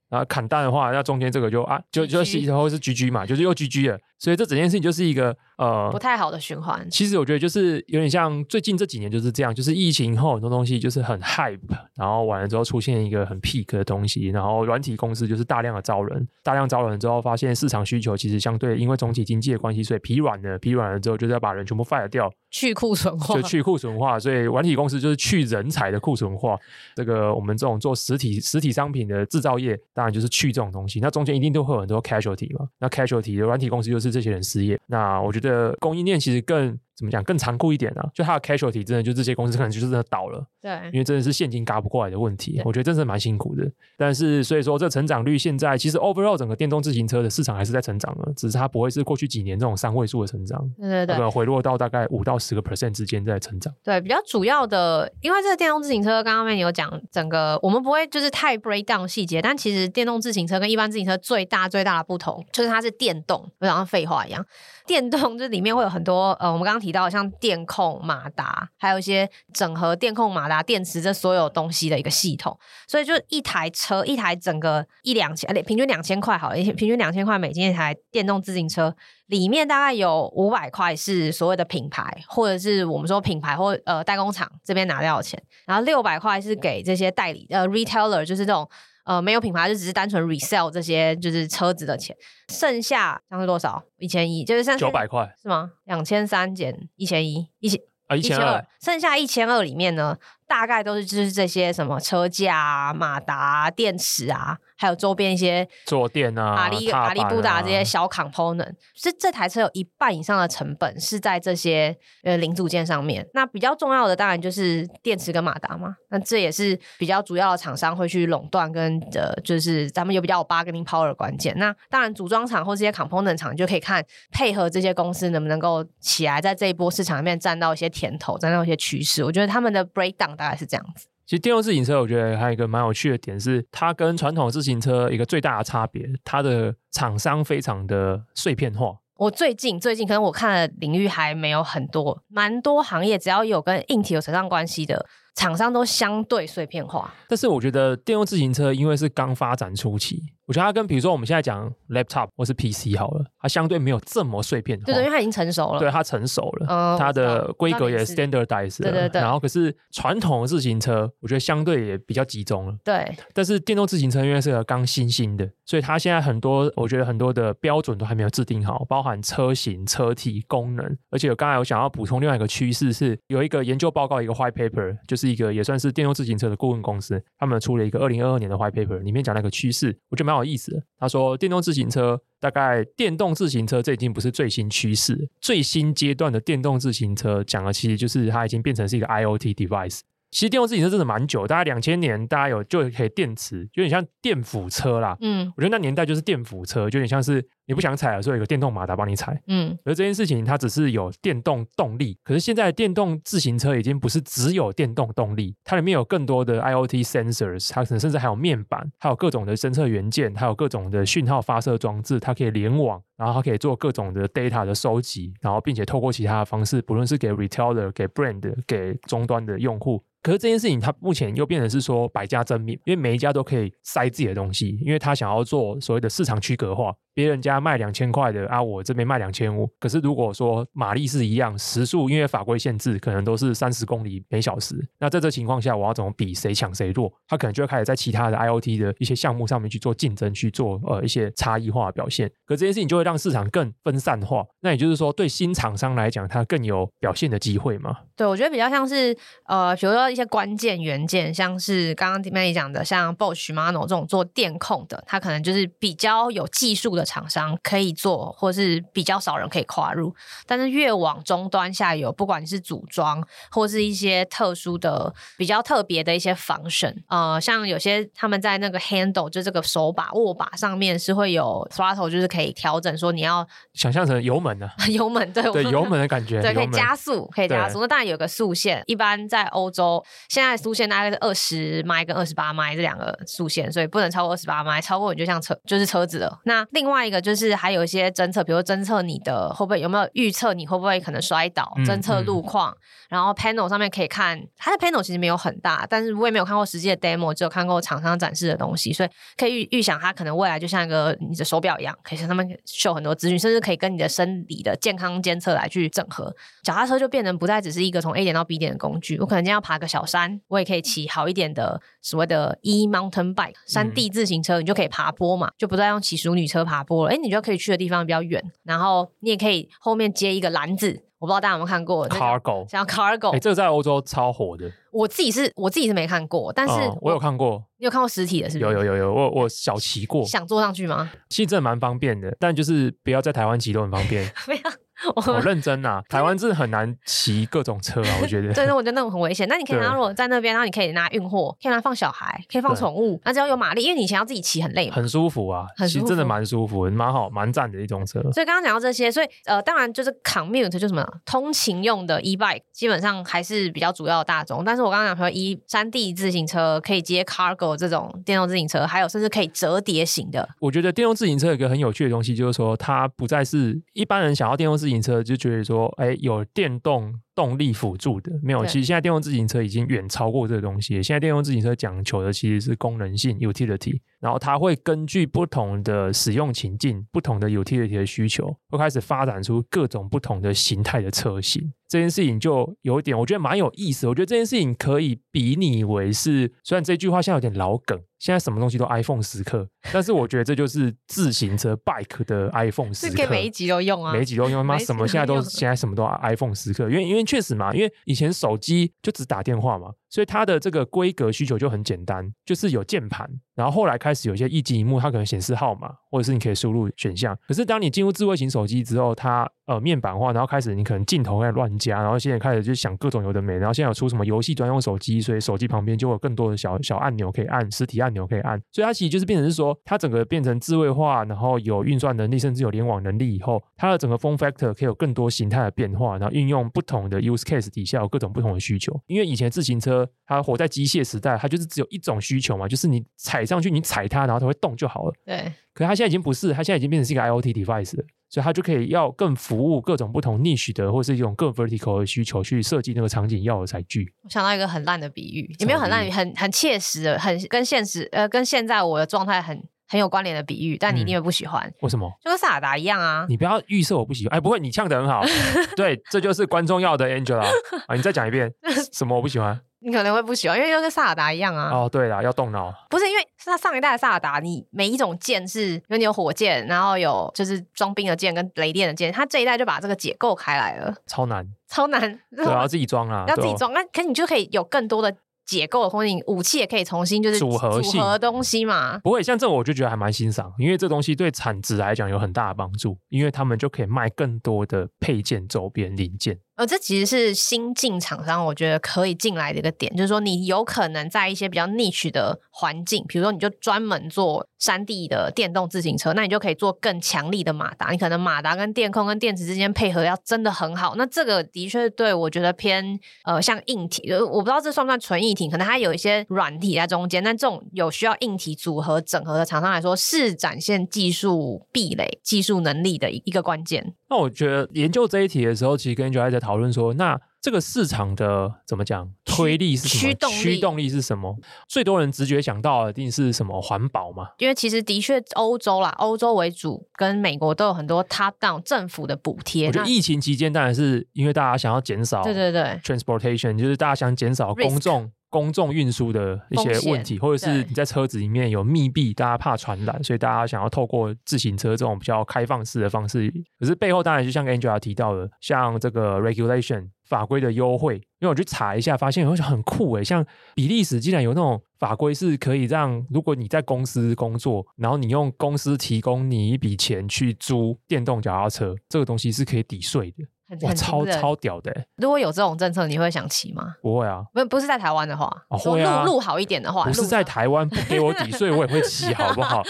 [0.10, 3.98] 然后砍单的话，那中间这个就啊，就就以后是 GG 嘛，就是又 GG 了。
[4.26, 6.90] 所以这整件事情就是一个呃不太好的循环。
[6.90, 11.60] 其实我觉得就是有点像最近这几年就是这样，就是疫情后很多东西就是很 hype，
[11.96, 24.20] 然后完了之后出现一个很 peak 的东西，然后软体公司就是大量的招人，大量招人之后发现市场需求其实相对因为总体经济的关系，所以疲软了，疲软了之后就是要把人全部 fire 掉，去库存化，就去库存化。
[24.20, 26.58] 所以软体公司就是去人才的库存化。
[26.96, 31.00] 这个我们这种做实体实体商品的制造业，当然就是去这种东西。
[31.00, 34.80] 那中间一定都会有很多 casualty 嘛，那 casualty 的软体公司就是这些人失业。
[34.88, 36.80] 那我觉得供应链其实更。
[36.96, 38.10] 怎么讲更残酷一点呢、啊？
[38.14, 42.62] 就它的 casualty 真的就这些公司可能就真的倒了，对，因为真的是现金嘎不过来的问题。
[42.64, 43.70] 我觉得真的蛮辛苦的。
[43.98, 53.74] 但是所以说这成长率现在其实 overall 整个电动自行车的市场还是在成长的，只是它不会是过去几年这种三位数的成长，对对对，可能回落到大概五到十个 percent 之间在成长。
[53.84, 64.46] 对，比较主要的，因为这个电动自行车刚刚面有讲整个，我们不会就是太 break down 细节，但其实电动自行车跟一般自行车最大最大的不同就是它是电动，就像废话一样。
[64.88, 72.56] 电动就里面会有很多呃，我们刚刚提到像电控马达，还有一些整合电控马达、电池这所有东西的一个系统。
[72.88, 78.96] 所以就一台车，一台整个一两千，平均两千块好了，平均两千块美金一台电动自行车，
[79.26, 88.70] 里面大概有五百块是所谓的品牌，或者是我们说品牌或呃代工厂这边拿掉的钱，然后六百块是给这些代理呃 retailer，就是这种。
[89.06, 92.16] 呃，没有品牌就只是单纯 resell 这些就是车子的钱，
[92.50, 93.84] 剩下像是多少？
[93.98, 95.72] 一千一，就是剩下九百块是吗？
[95.86, 104.58] 两千三减一千一，一千啊一千二，剩下一千二里面呢，大概都是就是这些什么车架啊、马达啊、电池啊。
[104.78, 113.26] 还有周边一些坐垫啊、阿里阿里布达这些小 component，是这台车有一半以上的成本是在这些呃零组件上面。
[113.34, 115.96] 那比较重要的当然就是电池跟马达嘛。
[116.10, 121.54] 那这也是比较主要的厂商会去垄断跟呃，就是咱们有比较有 bargaining power 的关键。
[121.58, 129.24] 那当然组装厂或这些 component 厂就可以看配合这些公司能不能够起来，在这一波市场里面占到一些甜头，占到一些趋势。
[129.24, 131.08] 我觉得他们的 breakdown 大概是这样子。
[131.26, 138.98] 其实电动自行车，我觉得还有一个蛮有趣的点是，它跟传统自行车一个最大的差别，它的厂商非常的碎片化。
[139.18, 145.06] 我最近最近可能我看的领域还没有很多，蛮多行业只要有跟硬体有扯上关系的。
[145.36, 154.86] 厂商都相对碎片化，但是我觉得电动自行车因为是刚发展初期，我觉得它跟比如说我们现在讲 laptop 或是 PC 好了，它相对没有这么碎片化。
[154.86, 155.80] 对，对，因为它已经成熟了。
[155.80, 158.90] 对，它成熟了，嗯、它的规格也 standardized 了。
[158.90, 159.22] 对对对。
[159.22, 162.76] 然后可是传统的自行车，我觉得相对也比较集中了。
[162.84, 163.14] 对。
[163.34, 170.98] 但是电动自行车因为是个刚新兴的，所以它现在很多我觉得很多的标准都还没有制定好，包含车型、车体、功能。
[171.12, 176.06] 而且我刚才我想要补充另外一个趋势是，有一个研究报告，一个 white paper，就是一个也算是电。
[176.06, 180.84] 电动自行车的顾问公司，他们出了一个二零二二年的 white paper，里面讲了一个趋势，我觉得蛮有意思的。
[181.00, 190.02] 他说，电动自行车大概电动自行车这已经不是最新趋势，最新阶段的电动自行车讲的其实就是它已经变成是一个 IoT device。
[190.30, 195.18] 其实电动自行车真的蛮久，大概两千年，大家有就可以电池，有点像电辅车啦。
[195.22, 199.42] 嗯，我觉得那年代就是电辅车，就有点像是你不想踩的时候，有个电动马达帮你踩。
[199.48, 220.04] 嗯，而这件事情它只是有电动动力，可是现在的电动自行车已经不是只有电动动力，它里面有更多的 IoT sensors，它可能甚至还有面板，还有各种的侦测元件，还有各种的讯号发射装置，它可以联网，然后它可以做各种的 data 的收集，然后并且透过其他的方式，不论是给 retailer、给 brand、给终端的用户。
[220.22, 226.92] 可是这件事情，它目前又变成是说百家争鸣，因为每一家都可以塞自己的东西，因为他想要做所谓的市场区隔化。
[227.16, 229.66] 别人家卖两千块的啊，我这边卖两千五。
[229.80, 234.76] 可是如果说马力是一样，时速因为法规限制，可能都是三十公里每小时。
[235.00, 237.10] 那在这情况下，我要怎么比谁强谁弱？
[237.26, 242.30] 他可能就会开始在其他的 IoT 的一些项目上面去做竞争，去做呃一些差异化表现。
[242.46, 244.46] 可这件事情就会让市场更分散化。
[244.60, 247.96] 那也就是说，对新厂商来讲，它更有表现的机会嘛？
[248.18, 257.05] 对，我觉得比较像是呃，比如说一些关键元件，像是刚刚 Mandy 讲的，像 Bosch、Mando 这种做电控的，它可能就是比较有技术的。
[257.06, 260.14] 厂商可以做，或是比较少人可以跨入。
[260.46, 277.80] 但是越往终端下游，不管你是组装，或是一些特殊的、比较特别的一些 function，呃，像有些他们在那个 handle，就这个手把握把上面是会有 throttle，就是可以调整说你要想象成油门的、啊、油门，对对，油门的感觉， 对，可以加速，可以加速。
[277.82, 286.40] 那当然有个速限，一般在欧洲现在速限大概是二十迈跟二十八迈这两个速限，所以不能超过二十八迈，超过你就像车就是车子了。
[286.46, 286.95] 那另外。
[286.96, 292.76] 另外一个就是还有一些侦测，比如侦测你的会不会有没有预测你会不会可能摔倒，侦测路况，嗯。
[292.76, 292.80] 嗯、
[293.10, 306.34] 然后 panel 上面可以看它的 panel 其实没有很大，但是我也没有看过实际的 demo，只有看过厂商展示的东西，所以可以预预想它可能未来就像一个你的手表一样，可以向他们秀很多资讯，甚至可以跟你的生理的健康监测来去整合。
[306.64, 317.12] 脚踏车就变成不再只是一个从 A 点到 B 点的工具，我可能今天要爬个小山，我也可以骑好一点的所谓的 E mountain bike 山地自行车，你就可以爬坡嘛，就不再用骑淑女车爬坡了。
[317.14, 324.72] 哎，你就可以去的地方比较远，然后你也可以后面接一个篮子，我不知道大家有没有看过 cargo，像 cargo，哎，这个在欧洲超火的。
[324.92, 327.62] 我自己是我自己是没看过，但是我，有看过。
[327.78, 328.50] 你有看过实体的？
[328.50, 328.60] 是？
[328.60, 330.24] 有有有有，我我小骑过。
[330.24, 331.12] 想坐上去吗？
[331.28, 334.24] 其实真的蛮方便的，但就是不要在台湾骑都很方便。
[334.48, 334.62] 没有。
[335.16, 338.54] 我、哦、认真呐、啊，台湾真的很难骑各种车啊，我觉得。
[338.56, 339.48] 对，那我觉得那种很危险。
[339.48, 344.96] 那你可以拿，如果在那边，然后你可以拿运货，可以拿放小孩，可以放宠物，那只要有马力，因为你以前要自己骑很累嘛。
[344.96, 348.22] 很舒服啊，很舒服，其实真的蛮舒服，蛮好，蛮赞的一种车。
[348.32, 354.64] 所以刚刚讲到这些，所以呃，当然就是 commute 就什么通勤用的 e bike，基本上还是比较主要的大众。
[354.64, 360.48] 但是我刚刚讲说，一山地自行车可以接 cargo 这种电动自行车，还有甚至可以折叠型的。
[360.60, 365.66] 我觉得电动自行车有一个很有趣的东西，就是说它不再是一般人想要电动自行车就觉得。
[365.66, 368.64] 说，哎，有电动动力辅助的没有？
[368.68, 371.02] 其实现在电动自行车已经远超过这个东西。
[371.02, 381.74] 现在电动自行车讲求的其实是功能性 （utility），然后它会根据不同的使用情境、不同的 utility 的需求，会开始发展出各种不同的形态的车型。
[381.88, 384.08] 这件事情就有一点，我觉得蛮有意思。
[384.08, 393.28] 我觉得这件事情可以比拟为是，虽然这句话现在有点老梗，现在什么东西都 iPhone 时刻，但是我觉得这就是自行车 bike 的 iPhone 时刻。
[393.30, 399.92] 每一集都用啊，每一集都用，妈什么现在都现在什么都 iPhone 时刻，因为因为确实嘛，因为以前手机就只打电话嘛。
[400.08, 407.38] 所以它的这个规格需求就很简单，就是有键盘，然后后来开始有一些液晶萤幕，它可能显示号码，或者是你可以输入选项。
[407.46, 418.58] 可是当你进入智慧型手机之后，它呃面板化，然后开始你可能镜头在乱加，然后现在开始就想各种有的没，然后现在有出什么游戏专用手机，所以手机旁边就有更多的小小按钮可以按，实体按钮可以按。
[418.72, 428.98] 所以它其实就是变成是说，它整个变成智慧化，然后有运算能力，甚至有联网能力以后，它的整个 form factor 可以有更多形态的变化，然后运用不同的 use case 底下有各种不同的需求。
[429.08, 435.14] 因为以前自行车它活在机机械时代，它就是只有一种需求嘛，就是你踩上去，你踩它，然后它会动就好了。
[435.26, 435.52] 对。
[435.74, 438.04] 可是它现在已经不是，它现在已经变成是一个 IoT device 了。
[438.36, 444.14] 所以它就可以要更服务各种不同 niche 的，或是一种更 vertical 的需求去设计那个场景要的载具。
[444.24, 449.58] 我想到一个很烂的比喻，也没有很烂，很很切实的，很跟现实呃，跟现在我的状态很
[449.88, 451.66] 很有关联的比喻，但你一定会不喜欢。
[451.66, 452.12] 嗯、为什么？
[452.26, 453.26] 就跟萨尔达一样啊！
[453.30, 454.38] 你不要预设我不喜欢。
[454.38, 455.24] 哎，不会，你呛的很好。
[455.78, 457.46] 对，这就是观众要的 Angela
[457.88, 457.96] 啊！
[457.96, 458.52] 你再讲一遍，
[458.92, 459.58] 什么我不喜欢？
[459.86, 461.70] 你可能会不喜欢，因为又跟萨尔达一样啊。
[461.72, 462.74] 哦，对啦，要动脑。
[462.90, 470.94] 不是因为是他上一代的萨尔达，你每一种剑是，因为你有火箭，然后有就是装兵的剑跟雷电的剑，他这一代就把这个解构开来了。
[471.06, 472.20] 超难，超难。
[472.36, 473.72] 对，要自己装啊， 要自己装。
[473.74, 475.16] 那可你就可以有更多的。
[475.46, 478.98] 解构的空间，武器也可以重新就是组合组合东西嘛。
[479.04, 486.40] 不会像这种，我就觉得还蛮欣赏，因为这东西对产值来讲有很大的帮助，因为他们就可以卖更多的配件、周边零件。
[486.56, 497.92] 呃，这其实是新进厂商，我觉得可以进来的一个点，就是说你有可能在一些比较 niche 的环境，比如说你就专门做山地的电动自行车，那你就可以做更强力的马达。
[497.92, 507.22] 你可能马达跟电控跟电池之间配合要真的很好，那这个的确对我觉得偏呃像硬体，我不知道这算不算纯硬体，可能它有一些软体在中间。
[507.22, 513.94] 但这种有需要硬体组合整合的厂商来说，是展现技术壁垒、技术能力的一个关键。
[514.10, 520.02] 那我觉得研究这一题的时候，其实跟 Angela 在讨论说，那这个市场的怎么讲推力是什么？
[520.02, 521.36] 驱动力，驱动力是什么？
[521.68, 524.30] 最多人直觉想到的一定是什么环保嘛？
[524.38, 529.68] 因为其实的确欧洲啦，欧洲为主，跟美国都有很多 top down 政府的补贴。
[529.68, 535.12] 我觉得疫情期间当然是因为大家想要减少，对对对，transportation 就是大家想减少公众。
[535.36, 543.30] 公众运输的一些问题，或者是你在车子里面有密闭，大家怕传染，所以大家想要透过自行车这种比较开放式的方式。
[543.60, 560.24] 可是背后当然就像 Angela 提到的，像这个 regulation 法规的优惠，因为我去查一下，发现好像很酷诶，像比利时竟然有那种法规是可以让，如果你在公司工作，然后你用公司提供你一笔钱去租电动脚踏车，这个东西是可以抵税的。
[560.62, 561.74] 哇，超超屌的！
[561.96, 563.76] 如果有这种政策，你会想骑吗？
[563.82, 569.64] 不会啊，不不是在台湾的话，哦、会啊，路路好一点的话，不是在台湾不给我抵税，我也会骑， 好不好？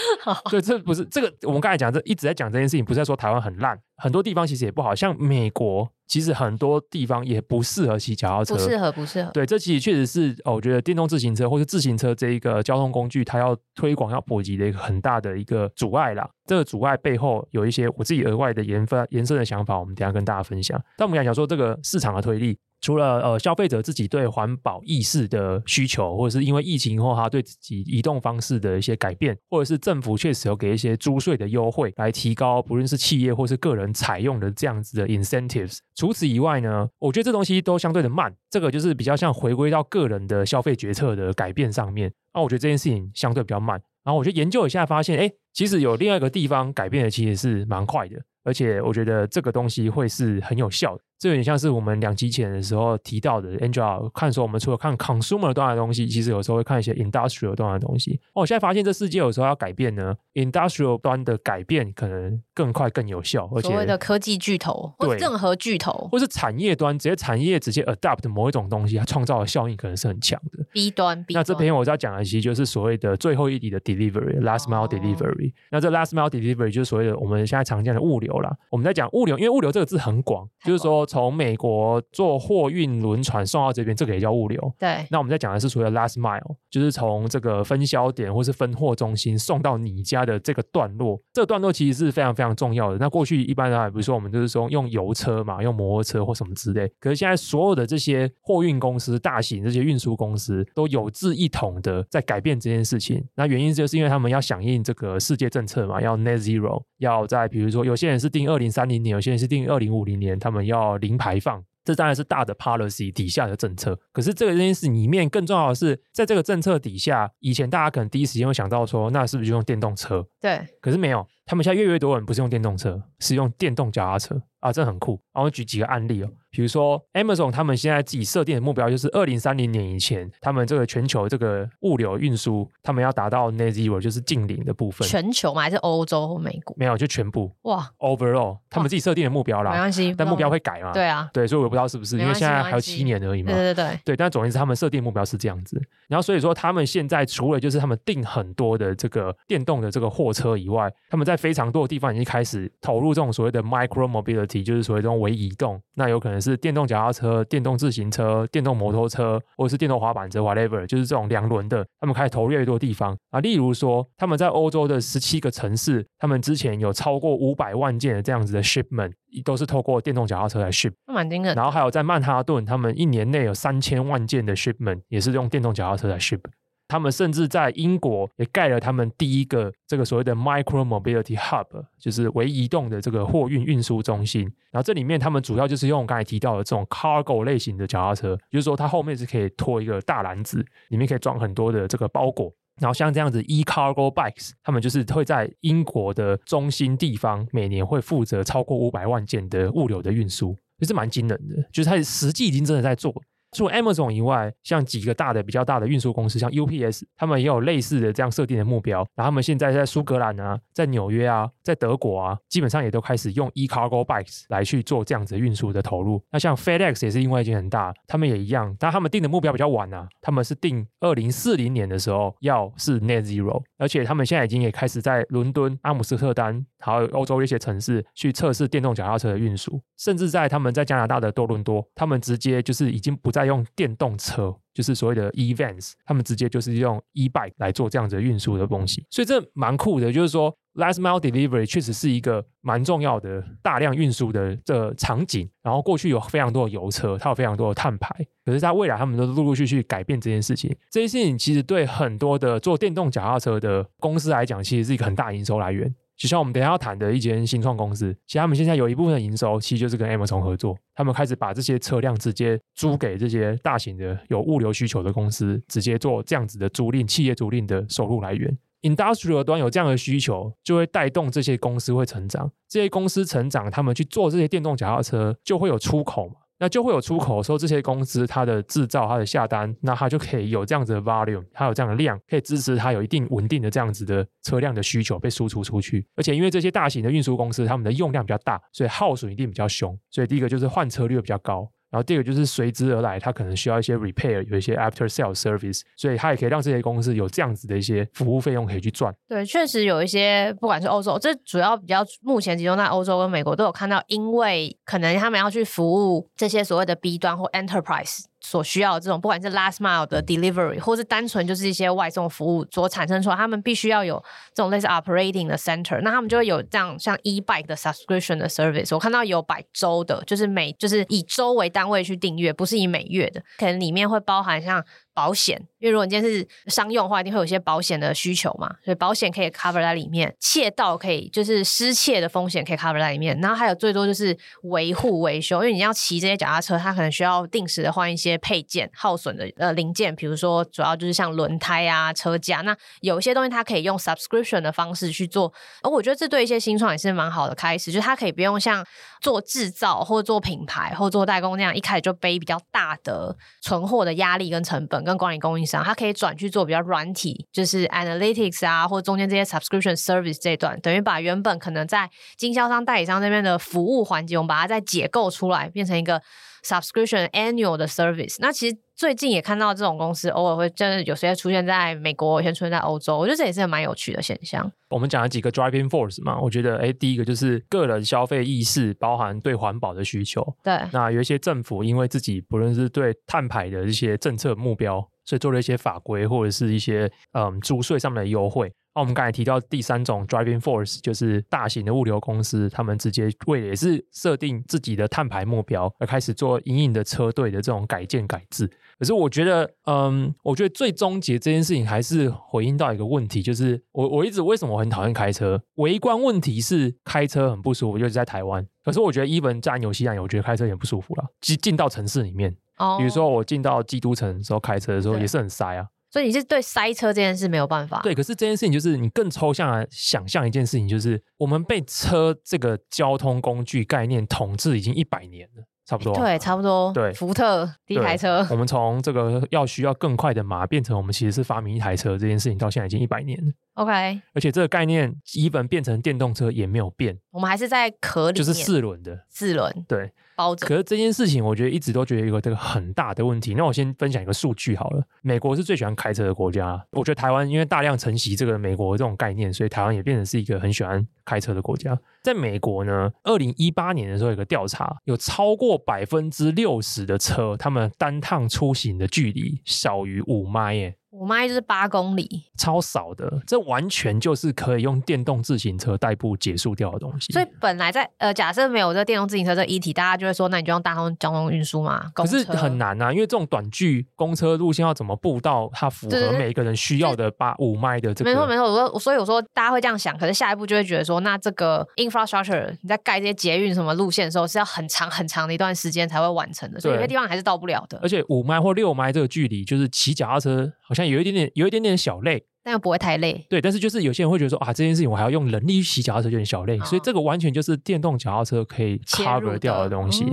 [0.50, 3.78] 对，这不是这个，我们刚才讲这一直在讲这件事情，不是在说台湾很烂。
[3.96, 9.30] 很多地方其实也不好，像美国，其实很多地方也不适合骑脚踏车，不适合，不适合。
[9.32, 16.28] 对，这其实确实是哦，我觉得电动自行车或者自行车这一个交通工具，它要推广、要普及的一个很大的一个阻碍啦。
[16.46, 20.80] 这个阻碍背后有一些我自己额外的研发延伸的想法，我们等一下跟大家分享。
[20.96, 22.58] 但我们想讲说这个市场的推力。
[22.80, 35.78] 除了呃消费者自己对环保意识的需求，或者是因为疫情后他对自己移动方式的一些改变，或者是政府确实有给一些租税的优惠来提高不论是企业或是个人采用的这样子的 incentives。
[35.94, 42.12] 除此以外呢，我觉得这东西都相对的慢，这个就是比较像回归到个人的消费决策的改变上面。
[42.34, 43.80] 那我觉得这件事情相对比较慢。
[44.04, 48.16] 然后我就研究一下，发现哎，其实有另外一个地方改变的其实是蛮快的。
[48.44, 53.56] 而且我觉得这个东西会是很有效的，这有点像是我们两集前的时候提到的。
[53.58, 58.20] Angela 看说，我们除了看 consumer 端的东西，其实有时候会看一些 industrial 端的东西。
[58.34, 63.48] 哦，我现在发现这世界有时候要改变呢，industrial 端的改变可能更快更有效。
[63.54, 70.64] 而且所谓的科技巨头，或者任何巨头，或是产业端直接产业直接 adapt 某一种东西，它创造的效应可能是很强的。
[70.72, 75.54] B 端，B 端，那这篇我在讲的其实就是所谓的最后一里的 delivery，last mile delivery。
[75.70, 78.54] 那这 last mile delivery 就是所谓的我们现在常见的物流啦。
[78.70, 79.06] 我们在讲。
[79.12, 84.74] 物流，因为物流这个字很广，就是说从美国坐货运轮船送到这边，这个也叫物流。
[84.78, 85.06] 对。
[85.10, 91.18] 那我们在讲的是所谓的 last mile，就是从这个分销点或是分货中心送到你家的这个段落。
[91.32, 92.98] 这个段落其实是非常非常重要的。
[92.98, 96.86] 那过去一般的，比如说我们就是说用油车嘛，用摩托车或什么之类。
[97.00, 103.24] 可是现在所有的这些货运公司、大型这些运输公司都有志一同的在改变这件事情。
[103.34, 109.16] 那原因就是因为他们要响应这个世界政策嘛，要 net zero，要在比如说有些人是定二零三零年。
[109.16, 113.98] 有些人是定二零五零年，他们要零排放，这当然是大的 policy 底下的政策。
[114.12, 120.26] 可是这个这件事里面更重要的是，在这个政策底下，以前大家可能第一时间会想到说，那是不是就用电动车？
[120.40, 121.26] 对，可是没有。
[121.46, 125.18] 他们现在越来越多人不是用电动车，是用电动脚踏车啊，这很酷。
[125.32, 135.06] 然后举几个案例哦，比如说 Amazon，他们现在自己设定的目标就是二零三零年以前，他们这个全球这个物流运输，他们要达到 Net Zero，就是近零的部分。
[135.06, 135.62] 全球吗？
[135.62, 136.74] 还是欧洲或美国？
[136.76, 137.52] 没有，就全部。
[137.62, 139.70] 哇，Overall，他们自己设定的目标啦。
[139.70, 140.92] 没关系，但目标会改嘛？
[140.92, 143.52] 对啊，对，所以我不知道是不是，因为现在还有七年而已嘛。
[143.52, 145.80] 对对对对，但总之他们设定目标是这样子。
[146.08, 155.80] 然后所以说，他们现在除了就是他们订很多的这个电动的这个货车以外，他们在在非常多的地方已经开始投入这种所谓的 micro mobility，就是所谓这种微移动。
[155.94, 161.86] 那有可能是电动脚踏车、电动自行车、电动摩托车，或者是电动滑板车，whatever，就是这种两轮的。
[162.00, 169.12] 他们开始投入越多地方啊，例如说他们在欧洲的十七个城市，他们之前有超过五百万件的这样子的 shipment，
[169.44, 171.54] 都是透过电动脚踏车来 ship，蛮惊人。
[171.54, 176.40] 然后还有在曼哈顿，他们一年内有三千万件的 shipment，也是用电动脚踏车来 ship。
[176.88, 181.66] 他们甚至在英国也盖了他们第一个这个所谓的 micro mobility hub，
[181.98, 184.42] 就是微移动的这个货运运输中心。
[184.70, 192.52] 然后这里面他们主要就是用刚才提到的这种 cargo 类型的脚踏车，就是说它后面是可以拖一个大篮子，里面可以装很多的这个包裹。
[192.78, 203.14] 然后像这样子 e-cargo bikes，他们就是会在英国的中心地方每年会负责超过五百万件的物流的运输，就是蛮惊人的，就是它实际已经真的在做。
[203.52, 208.98] 除 Amazon 以外，像几个大的、比较大的运输公司，像 UPS，他们也有类似的这样设定的目标。
[209.14, 216.22] 然后他们现在在苏格兰啊，在纽约啊，在德国啊，基本上也都开始用 e-cargo bikes 来去做这样子的运输的投入。
[216.30, 240.10] 那像 FedEx 也是另外一件很大，他们也一样，但他们定的目标比较晚啊，他们是定二零四零年的时候要是 Net Zero，而且他们现在已经也开始在伦敦、阿姆斯特丹，还有欧洲一些城市去测试电动脚踏车的运输，甚至在他们在加拿大的多伦多，他们直接就是已经不在用电动车，就是所谓的 e-vans，他们直接就是用 e-bike 来做这样子的运输的东西，所以这蛮酷的。
[240.10, 245.46] 就是说，last mile delivery 确实是一个蛮重要的大量运输的这场景。
[245.62, 248.08] 然后过去有非常多的油车，它有非常多的碳排，
[248.46, 250.74] 可是在未来他们都陆陆续续改变这件事情。
[250.90, 255.94] 这些事情其实对很多的做电动脚踏车的公司来讲，其实是一个很大营收来源。
[256.16, 260.76] 就像我们等下要谈的一间新创公司，其实他们现在有一部分的营收，其实就是跟 Amazon 合作。
[260.94, 268.56] 他们开始把这些车辆直接租给这些大型的有物流需求的公司，直接做这样子的租赁、企业租赁的收入来源。
[268.82, 272.50] Industrial 端有这样的需求，就会带动这些公司会成长。
[272.68, 276.36] 这些公司成长，他们去做这些电动脚踏车，就会有出口嘛。
[276.58, 286.06] 那就会有出口说，这些公司它的制造、它的下单，那它就可以有这样子的 volume，它有这样的量，可以支持它有一定稳定的这样子的车辆的需求被输出出去。
[286.16, 289.98] 而且因为这些大型的运输公司，他们的用量比较大，所以耗损一定比较凶。
[290.10, 291.70] 所以第一个就是换车率比较高。
[291.96, 299.10] 然后第二个就是随之而来，它可能需要一些 repair，有一些 after sales service，所以它也可以让这些公司有这样子的一些服务费用可以去赚。
[299.26, 308.24] 对，确实有一些，不管是欧洲，这主要比较目前集中在欧洲跟美国都有看到，因为可能他们要去服务这些所谓的 B 端或 enterprise。
[308.48, 314.22] 所需要的这种，不管是 last mile 的 delivery，或是单纯就是一些外送服务所产生出来，他们必须要有
[314.54, 318.94] 这种类似 operating 的 center，那他们就会有这样像 e-bike 的 subscription 的 service。
[318.94, 324.84] 我看到有百周的，就是每就是以周为单位去订阅，不是以每月的，可能里面会包含像。
[325.16, 345.50] 保险，因为如果你今天是商用的话，一定会有些保险的需求嘛，所以保险可以 cover 在里面，窃盗可以就是失窃的风险可以 cover 在里面，然后还有最多就是维护维修，因为你要骑这些脚踏车，它可能需要定时的换一些配件、耗损的呃零件，比如说主要就是像轮胎啊、车架，那有一些东西它可以用 subscription 的方式去做，
[345.82, 348.84] 而我觉得这对一些新创也是蛮好的开始，就是它可以不用像
[349.22, 355.05] 做制造或做品牌或做代工那样一开始就背比较大的存货的压力跟成本。
[355.06, 366.20] 跟管理供应商，他可以转去做比较软体，就是 analytics 啊，或中间这些 subscription service 这一段，等于把原本可能在经销商、代理商那边的服务环节，我们把它再解构出来，变成一个
[366.64, 368.36] subscription annual 的 service。
[368.40, 374.72] 那其实最近也看到这种公司偶尔会真的有些出现在美国，有些出现在欧洲，我觉得这也是蛮有趣的现象。
[374.88, 380.42] 我们讲了几个 driving force 嘛，我觉得哎，第一个就是个人消费意识，包含对环保的需求。
[380.62, 388.72] 对，那有一些政府因为自己不论是对碳排的一些政策目标，所以做了一些法规或者是一些嗯租税上面的优惠。
[388.96, 398.66] 那我们刚才提到第三种 driving force 就是大型的物流公司，他们直接为也是设定自己的碳排目标而开始做营运的车队的这种改建改制。
[398.98, 405.62] 可是我觉得，嗯，我觉得最终结这件事情还是回应到一个问题，就是我我一直为什么我很讨厌开车？
[405.74, 408.66] 微观问题是开车很不舒服，尤其在台湾。
[408.82, 411.24] 可是我觉得，even 在纽西兰，我觉得开车也不舒服了。
[411.42, 415.86] 进进到城市里面，哦，比如说我进到基督城的时候开车的时候也是很塞啊。
[416.16, 418.00] 所以你是对塞车这件事没有办法？
[418.02, 425.64] 对，可是这件事情就是你更抽象的想象一件事情，就是我们被车这个交通工具概念统治已经一百年了。
[425.84, 433.52] 差不多，对，差不多，对，福特第一台车，我们从这个要需要更快的马，变成我们其实是发明一台车这件事情，到现在已经一百年了。
[433.74, 433.92] OK，
[434.32, 440.10] 而且这个概念，even 变成电动车也没有变，我们还是在壳里面，就是四轮的，四轮，对。
[440.36, 440.66] 包着。
[440.66, 443.54] 可是这件事情，我觉得一直都觉得一个这个很大的问题。
[443.54, 445.02] 那我先分享一个数据好了。
[445.22, 451.98] 美国是最喜欢开车的国家，我觉得台湾因为大量承袭这个美国这种概念，所以台湾也变成是一个很喜欢开车的国家。
[452.26, 460.96] 在美国呢，二零一八年的时候有个调查，有超过百分之六十的车，他们单趟出行的距离小于五迈耶。
[461.12, 467.32] 五迈就是八公里，超少的，这完全就是可以用电动自行车代步结束掉的东西。
[467.32, 472.10] 所以本来在呃，假设没有这电动自行车这议题，大家就会说，那你就用大众交通运输嘛。
[472.12, 478.30] 可是很难啊，因为这种短距公车路线要怎么布到它符合每一个人需要的八五迈的这个？
[478.30, 481.86] 没错没错，我说所以我说大家会这样想，可是下一步就会觉得说，那这个
[482.16, 487.98] infrastructure 你在盖这些捷运什么路线的时候，是要很长很长的一段时间才会完成的，所以有些地方还是到不了的。
[488.00, 491.96] 而且五迈或六迈这个距离，就是骑脚踏车好像有一点点，有一点点。
[491.96, 493.46] 小累，但又不会太累。
[493.48, 496.78] 对，但是就是有些人会觉得说啊，这件事情我还要用人力去骑脚踏车，有点小累。
[496.78, 500.24] 哦、所以这个完全就是电动脚踏车可以 cover 掉的东西。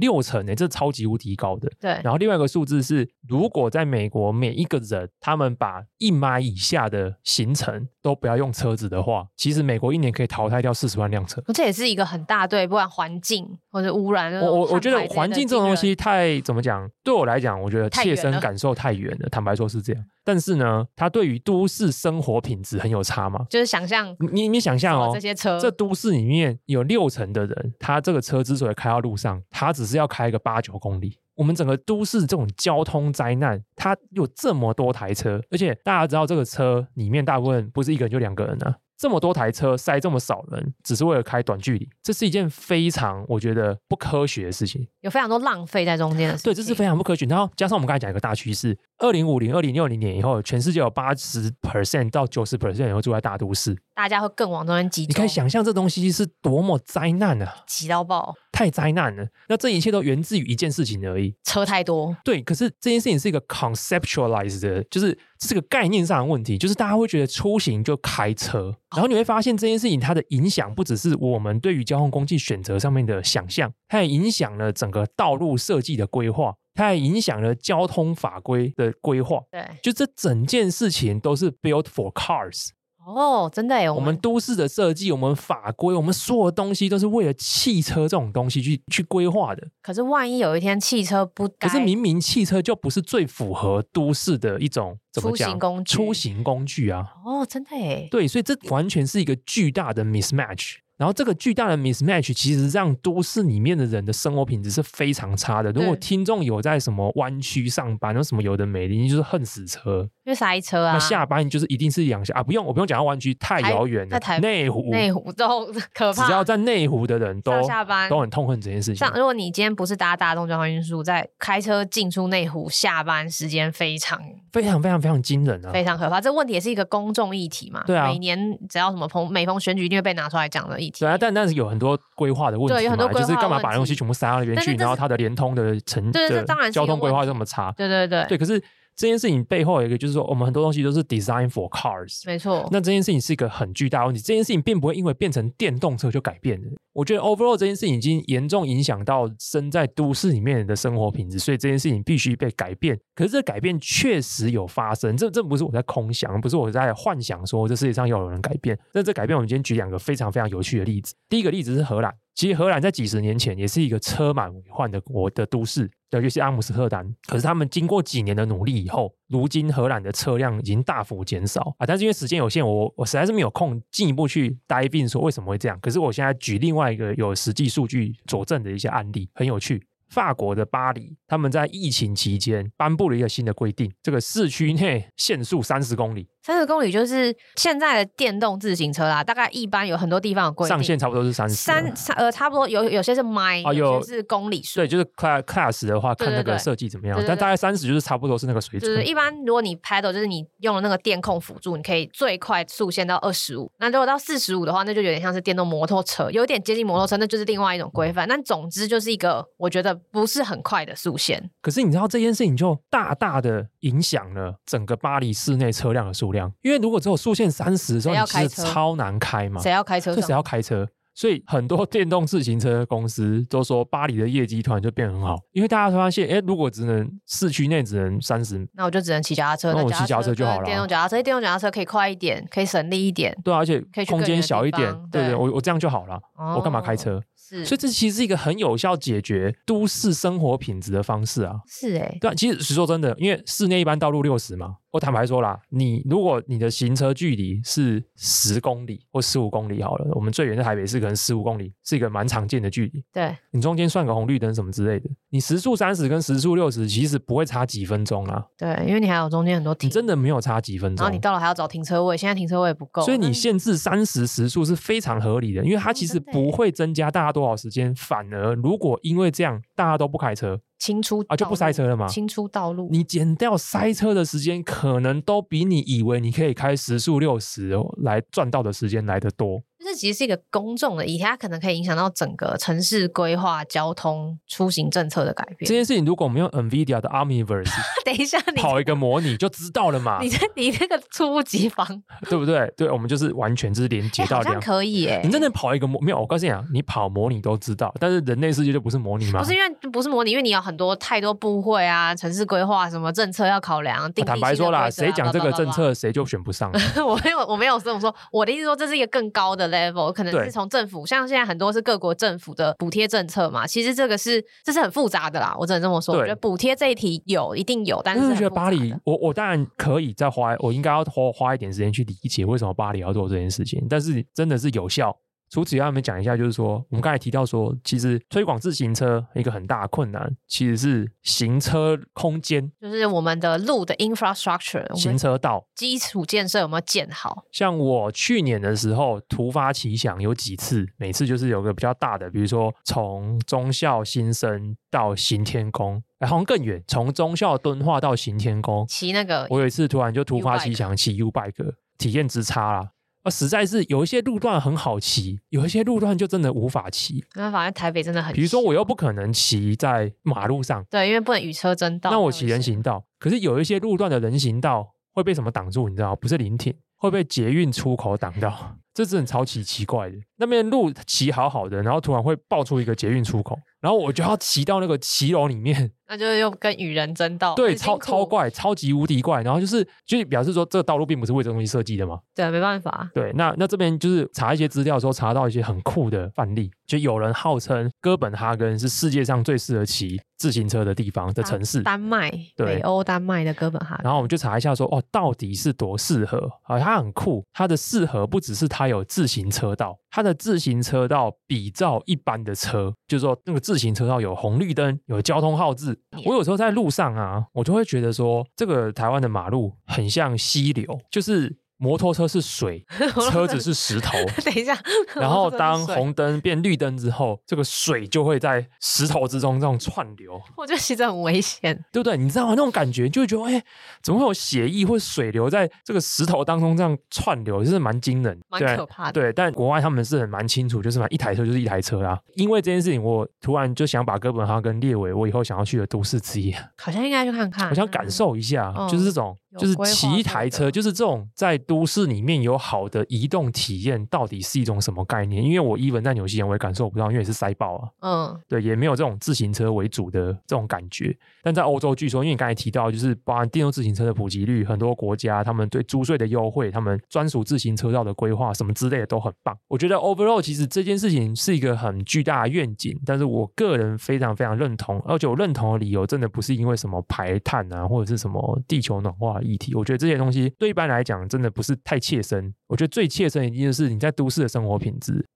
[0.00, 1.70] 六成呢，这超级无敌高的。
[1.78, 1.90] 对。
[2.02, 11.40] 然后另外一个数字是，如果在美国每一个人他们把一迈以下的行程都不要用车子的话，其实美国一年可以淘汰掉四十万辆车。
[11.54, 14.32] 这也是一个很大对，不管环境或者污染。
[14.40, 16.90] 我我我觉得环境这种东西太怎么讲？
[17.04, 19.16] 对我来讲，我觉得切身感受太远。
[19.20, 20.04] 了坦白说是这样。
[20.24, 23.46] 但是呢，它对于都市生活品质很有差嘛？
[23.48, 31.18] 就是想象你你想象哦，这些车，这都市里面有六成的人，他这个车之所以开到路上，他只是要开个八九公里。
[31.36, 38.76] 我们整个都市这种交通灾难，它有这么多台车，而且大家知道这个车里面大部分不是一个人就两个人呢、啊。
[38.98, 46.52] 这么多台车塞这么少人，只是为了开短距离，这是一件非常我觉得不科学的事情，有非常多浪费在中间的事情。
[46.52, 47.24] 对，这是非常不科学。
[47.24, 55.08] 然后加上我们刚才讲一个大趋势，二零五零、二零六零年以后，全世界有八十 percent 到九十 percent 人会住在大都市，大家会更往中间集中。
[55.08, 57.64] 你可以想象这东西是多么灾难啊！
[57.66, 59.26] 挤到爆，太灾难了。
[59.48, 62.14] 那这一切都源自于一件事情而已，车太多。
[62.22, 68.76] 对，可是这件事情是一个 conceptualized 的，就是这个概念上的问题，就是大家会觉得出行就开车。
[68.94, 79.40] 然后你会发现这件事情它的影响不只是我们对于交通工具选择上面的想象，它也影响了整个道路设计的规划，它也影响了交通法规的规划。
[79.50, 82.70] 对，就这整件事情都是 built for cars。
[83.02, 83.90] 哦，真的耶！
[83.90, 89.66] 我们都市的设计，我们法规，我们所有东西都是为了汽车这种东西去去规划的。
[89.82, 95.48] 可是万一有一天汽车不，可是明明汽车就不是最符合都市的一种怎么讲？
[95.48, 97.06] 出行工具，出行工具啊！
[97.24, 98.06] 哦，真的耶！
[98.10, 100.76] 对，所以这完全是一个巨大的 mismatch。
[101.00, 105.72] 然后这个巨大的 mismatch 其实让都市里面的人的生活品质是非常差的。
[105.72, 110.92] 如果听众有在什么湾区上班，有什么有的没的，你就是恨死车，塞车啊。
[110.92, 114.20] 那下班就是一定是两下啊，不用，我不用讲到湾区太遥远了。
[114.20, 116.26] 台内湖，内湖都可怕。
[116.26, 118.96] 只要在内湖的人都下班都很痛恨这件事情。
[118.96, 124.20] 像如果你今天不是搭大众交通运输，在开车进出内湖，下班时间非常
[124.52, 126.20] 非常非常非常惊人啊，非常可怕。
[126.20, 127.82] 这问题也是一个公众议题嘛？
[127.86, 131.00] 对啊，每年只要什么逢每逢选举，一定会被拿出来讲的议题。
[131.00, 131.70] 对啊，但但是有。
[131.70, 138.60] 很多规划的问题嘛，对，有很多就是干嘛把东西全部塞到那边去，然后它的连通的成对，这当然交通规划这么差，对对对，对，可是。
[139.00, 142.68] 这件事情背后有一个，就是说，我们很多东西都是 design for cars，没错。
[142.70, 144.20] 那这件事情是一个很巨大的问题。
[144.20, 146.68] 这件事情并不会因为变成电动车就改变的。
[146.92, 152.94] 我觉得 overall 这件事情已经严重影响到身在都市里面的生活品质，所以这件事情必须被改变。
[153.14, 158.78] 可是这改变确实有发生，这这不是我在空想，不是我在幻想说这世界上要有人改变。
[158.92, 161.14] 那这改变，我们今天举两个非常非常有趣的例子。
[161.30, 165.90] 第一个例子是荷兰，其实荷兰在几十年前也是一个车满为患的国的都市。
[166.10, 171.86] 尤其是阿姆斯特丹，可是他们经过几年的努力以后，如今荷兰的车辆已经大幅减少啊。
[171.86, 175.78] 但是因为时间有限，我我实在是没有空进一步去 dive in 说为什么会这样。
[175.80, 179.82] 可是我现在举另外一个有实际数据佐证的一些案例，很有趣。
[180.08, 186.26] 法国的巴黎，他们在疫情期间颁布了一个新的规定，这个市区内限速三十公里。
[186.50, 191.54] 三十公里就是现在的电动自行车啦，大概一般有很多地方有规定，上限差不多是三十。
[191.54, 194.80] 三呃，差不多有有些是 mile，啊，有些是公里数。
[194.80, 197.16] 对，就是 class class 的话，看那个设计怎么样。
[197.24, 198.90] 但大概三十就是差不多是那个水准。
[198.90, 203.70] 就是一般如果你 pedal 就是你用了那个电控辅助，你可以最快速限到二十五。
[203.78, 208.26] 那如果到四十五的话，那就有点像是电动摩托车，有点接近摩托车，那就是另外一种规范。
[208.28, 211.48] 但总之就是一个我觉得不是很快的速限。
[211.62, 219.60] 可是你知道这件事情就大大的影响了整个巴黎市内车辆的数量，因为如果只有速限三十的时候，你其实超难开嘛。
[219.60, 220.14] 谁要开车？
[220.14, 220.86] 这谁要开车？
[221.12, 230.64] 所以很多电动自行车公司都说巴黎的业绩突然就变很好，因为大家发现，哎，如果只能市区内只能三十，那我就只能骑脚踏车，那我骑脚踏车就好了。
[230.64, 237.20] 电动脚踏车，电动脚踏车可以快一点，可以省力一点，对啊，而且空间小一点，对对，我我这样就好了，哦、我干嘛开车？
[237.50, 241.56] 是，所以这其实是一个很有效解决都市生活品质的方式啊。
[241.66, 244.76] 是哎、欸，对啊，其实实说真的，因为室内一般道路六十嘛。
[244.92, 253.04] 我坦白说啦，你如果你的行车距离是十公里或十五公里好了，我们最远在台北市可能十五公里是一个蛮常见的距离。
[253.12, 258.44] 对，你中间算个红绿灯什么之类的，你时速三十跟时速六十其实不会差几分钟啦。
[258.58, 261.04] 对，因为你还有中间很多停，你真的没有差几分钟。
[261.04, 270.60] 然后你到了还要找停车位，现在停车位不够，所以你限制三十时速是非常合理的，因为它其实不会增加大家多少时间，反而如果因为这样大家都不开车。
[270.80, 272.08] 清出啊，就不塞车了吗？
[272.08, 279.62] 清出道路，你减掉塞车的时间，可能都比你以为你可以开时速六十来赚到的时间来得多。
[279.90, 285.68] 这其实是一个公众的议题，它可能可以影响到整个城市规划、交通出行政策的改变。
[285.68, 287.72] 这件事情，如果我们用 NVIDIA 的 Omniverse，
[288.04, 290.20] 等一下你跑一个模拟就知道了嘛？
[290.22, 291.84] 你这你这个猝不及防，
[292.28, 292.72] 对不对？
[292.76, 295.20] 对，我们就是完全就是连接到这样、欸、可以耶。
[295.24, 296.20] 你真的跑一个模没有？
[296.20, 299.40] 我告诉你啊，你跑模拟都知道，但是人类世界就不是模拟吗？
[299.40, 304.04] 不是因为不是模拟，因为你有很多太多部会啊，城市规划什么政策要考量。
[304.04, 306.70] 啊、坦白说啦，谁讲这个政策，谁就选不上。
[307.04, 308.14] 我没有，我没有这么说。
[308.30, 310.50] 我的意思说，这是一个更高的 level，可能是。
[310.50, 316.16] 从政府，像现在很多是各国政府的补贴政策嘛，其实这个是这是很复杂的啦，我只能这么说。
[316.16, 325.16] 我觉得补贴这一题有一定有，但是，我觉得巴黎，我我当然可以再花，我应该要花花一点时间去理解为什么巴黎要做这件事情，但是真的是有效。
[325.50, 337.44] 除此以外，我们讲一下，就是说，我们刚才提到说，其实推广自行车一个很大的困难，其实是行车空间，就是我们的路的 infrastructure，行车道基础建设有没有建好？
[337.50, 352.90] 像我去年的时候突发奇想，有几次，每次就是有个比较大的，比如说从中校新生到行天宫，哎，好像更远，从中校敦化到行天宫，骑那个，我有一次突然就突发奇想骑 U bike，体验之差啦。
[353.22, 357.24] 啊，实在是有一些路段很好骑，有一些路段就真的无法骑。
[357.34, 362.10] 那反正台北真的很，比如说我又不可能骑在马路上，对，因为不能与车争道。
[362.10, 365.88] 那我骑人行道，可是有一些路段的人行道会被什么挡住？
[365.88, 370.16] 你知道，不是临停，会被捷运出口挡到，这真的超级奇怪的。
[370.36, 373.58] 那边路骑好好的，然后突然会爆出一个捷运出口。
[373.80, 379.42] 然后我就要骑到那个骑楼里面，那就是又跟与人争道，对，超超怪，超级无敌怪。
[379.42, 382.20] 然后就是，就表示说这个道路并不是为这东西设计的嘛。
[382.34, 383.10] 对，没办法。
[383.14, 394.04] 对，那那这边就是查一些资料的时候，查到一些很酷的范例，就有人号称哥本哈根是世界上最适合骑自行车的地方的城市，丹麦，对，北欧丹麦的哥本哈根。
[394.04, 396.78] 然后我们就查一下说，哦，到底是多适合啊？
[396.78, 404.50] 它很酷，它的适合不只是它有自行车道，它的自行车道比照一般的车，就是说那个自行车道有红。
[404.50, 411.59] 红绿灯有交通号志，我有时候在路上啊，我就会觉得说，这个台湾的马路很像溪流，就是。
[411.80, 412.84] 摩托车是水，
[413.32, 414.12] 车子是石头。
[414.44, 414.78] 等一下，
[415.16, 420.40] 然后当红灯变绿灯之后，这个水就会在石头之中这样串流。
[420.56, 422.18] 我觉得其实很危险，对不对？
[422.18, 422.50] 你知道吗？
[422.50, 423.64] 那种感觉就会觉得，哎，
[424.02, 427.64] 怎么会有血液或水流在这个石头当中这样串流？
[427.64, 429.12] 就是蛮惊人，蛮可怕的。
[429.12, 432.20] 对，但国外他们是很蛮清楚，就是嘛，一台车就是一台车啦。
[432.34, 436.54] 因为这件事情，我突然就想把哥本哈根列为我以后想要去的都市之一。
[436.76, 439.34] 好像应该去看看，我想感受一下，嗯、就是这种。
[439.58, 445.40] 就是骑一台车，就是这种在都市里面有好的移动体验，到底是一种什么概念？
[445.40, 447.88] 因为我 even 在纽西兰，我也感受不到，因为是塞爆啊。
[448.00, 451.16] 嗯，对，也没有这种自行车为主的这种感觉。
[451.42, 459.56] 但在欧洲，据说，因为你刚才提到，就是包含电动自行车的普及率，很多国家他们对租税的优惠，他们专属自行车道的规划，什么之类的都很棒。
[459.68, 469.74] 我觉得 overall 其实这件事情是一个很巨大的愿景，但是我个人非常非常认同，而且我认同的理由真的不是因为什么排碳啊，或者是什么地球暖化的议题。
[469.74, 470.20] 我觉得这些。
[470.20, 475.26] 东西对一般来讲真的不是太切身，我觉得最切身一定就是你在都市的生活品质。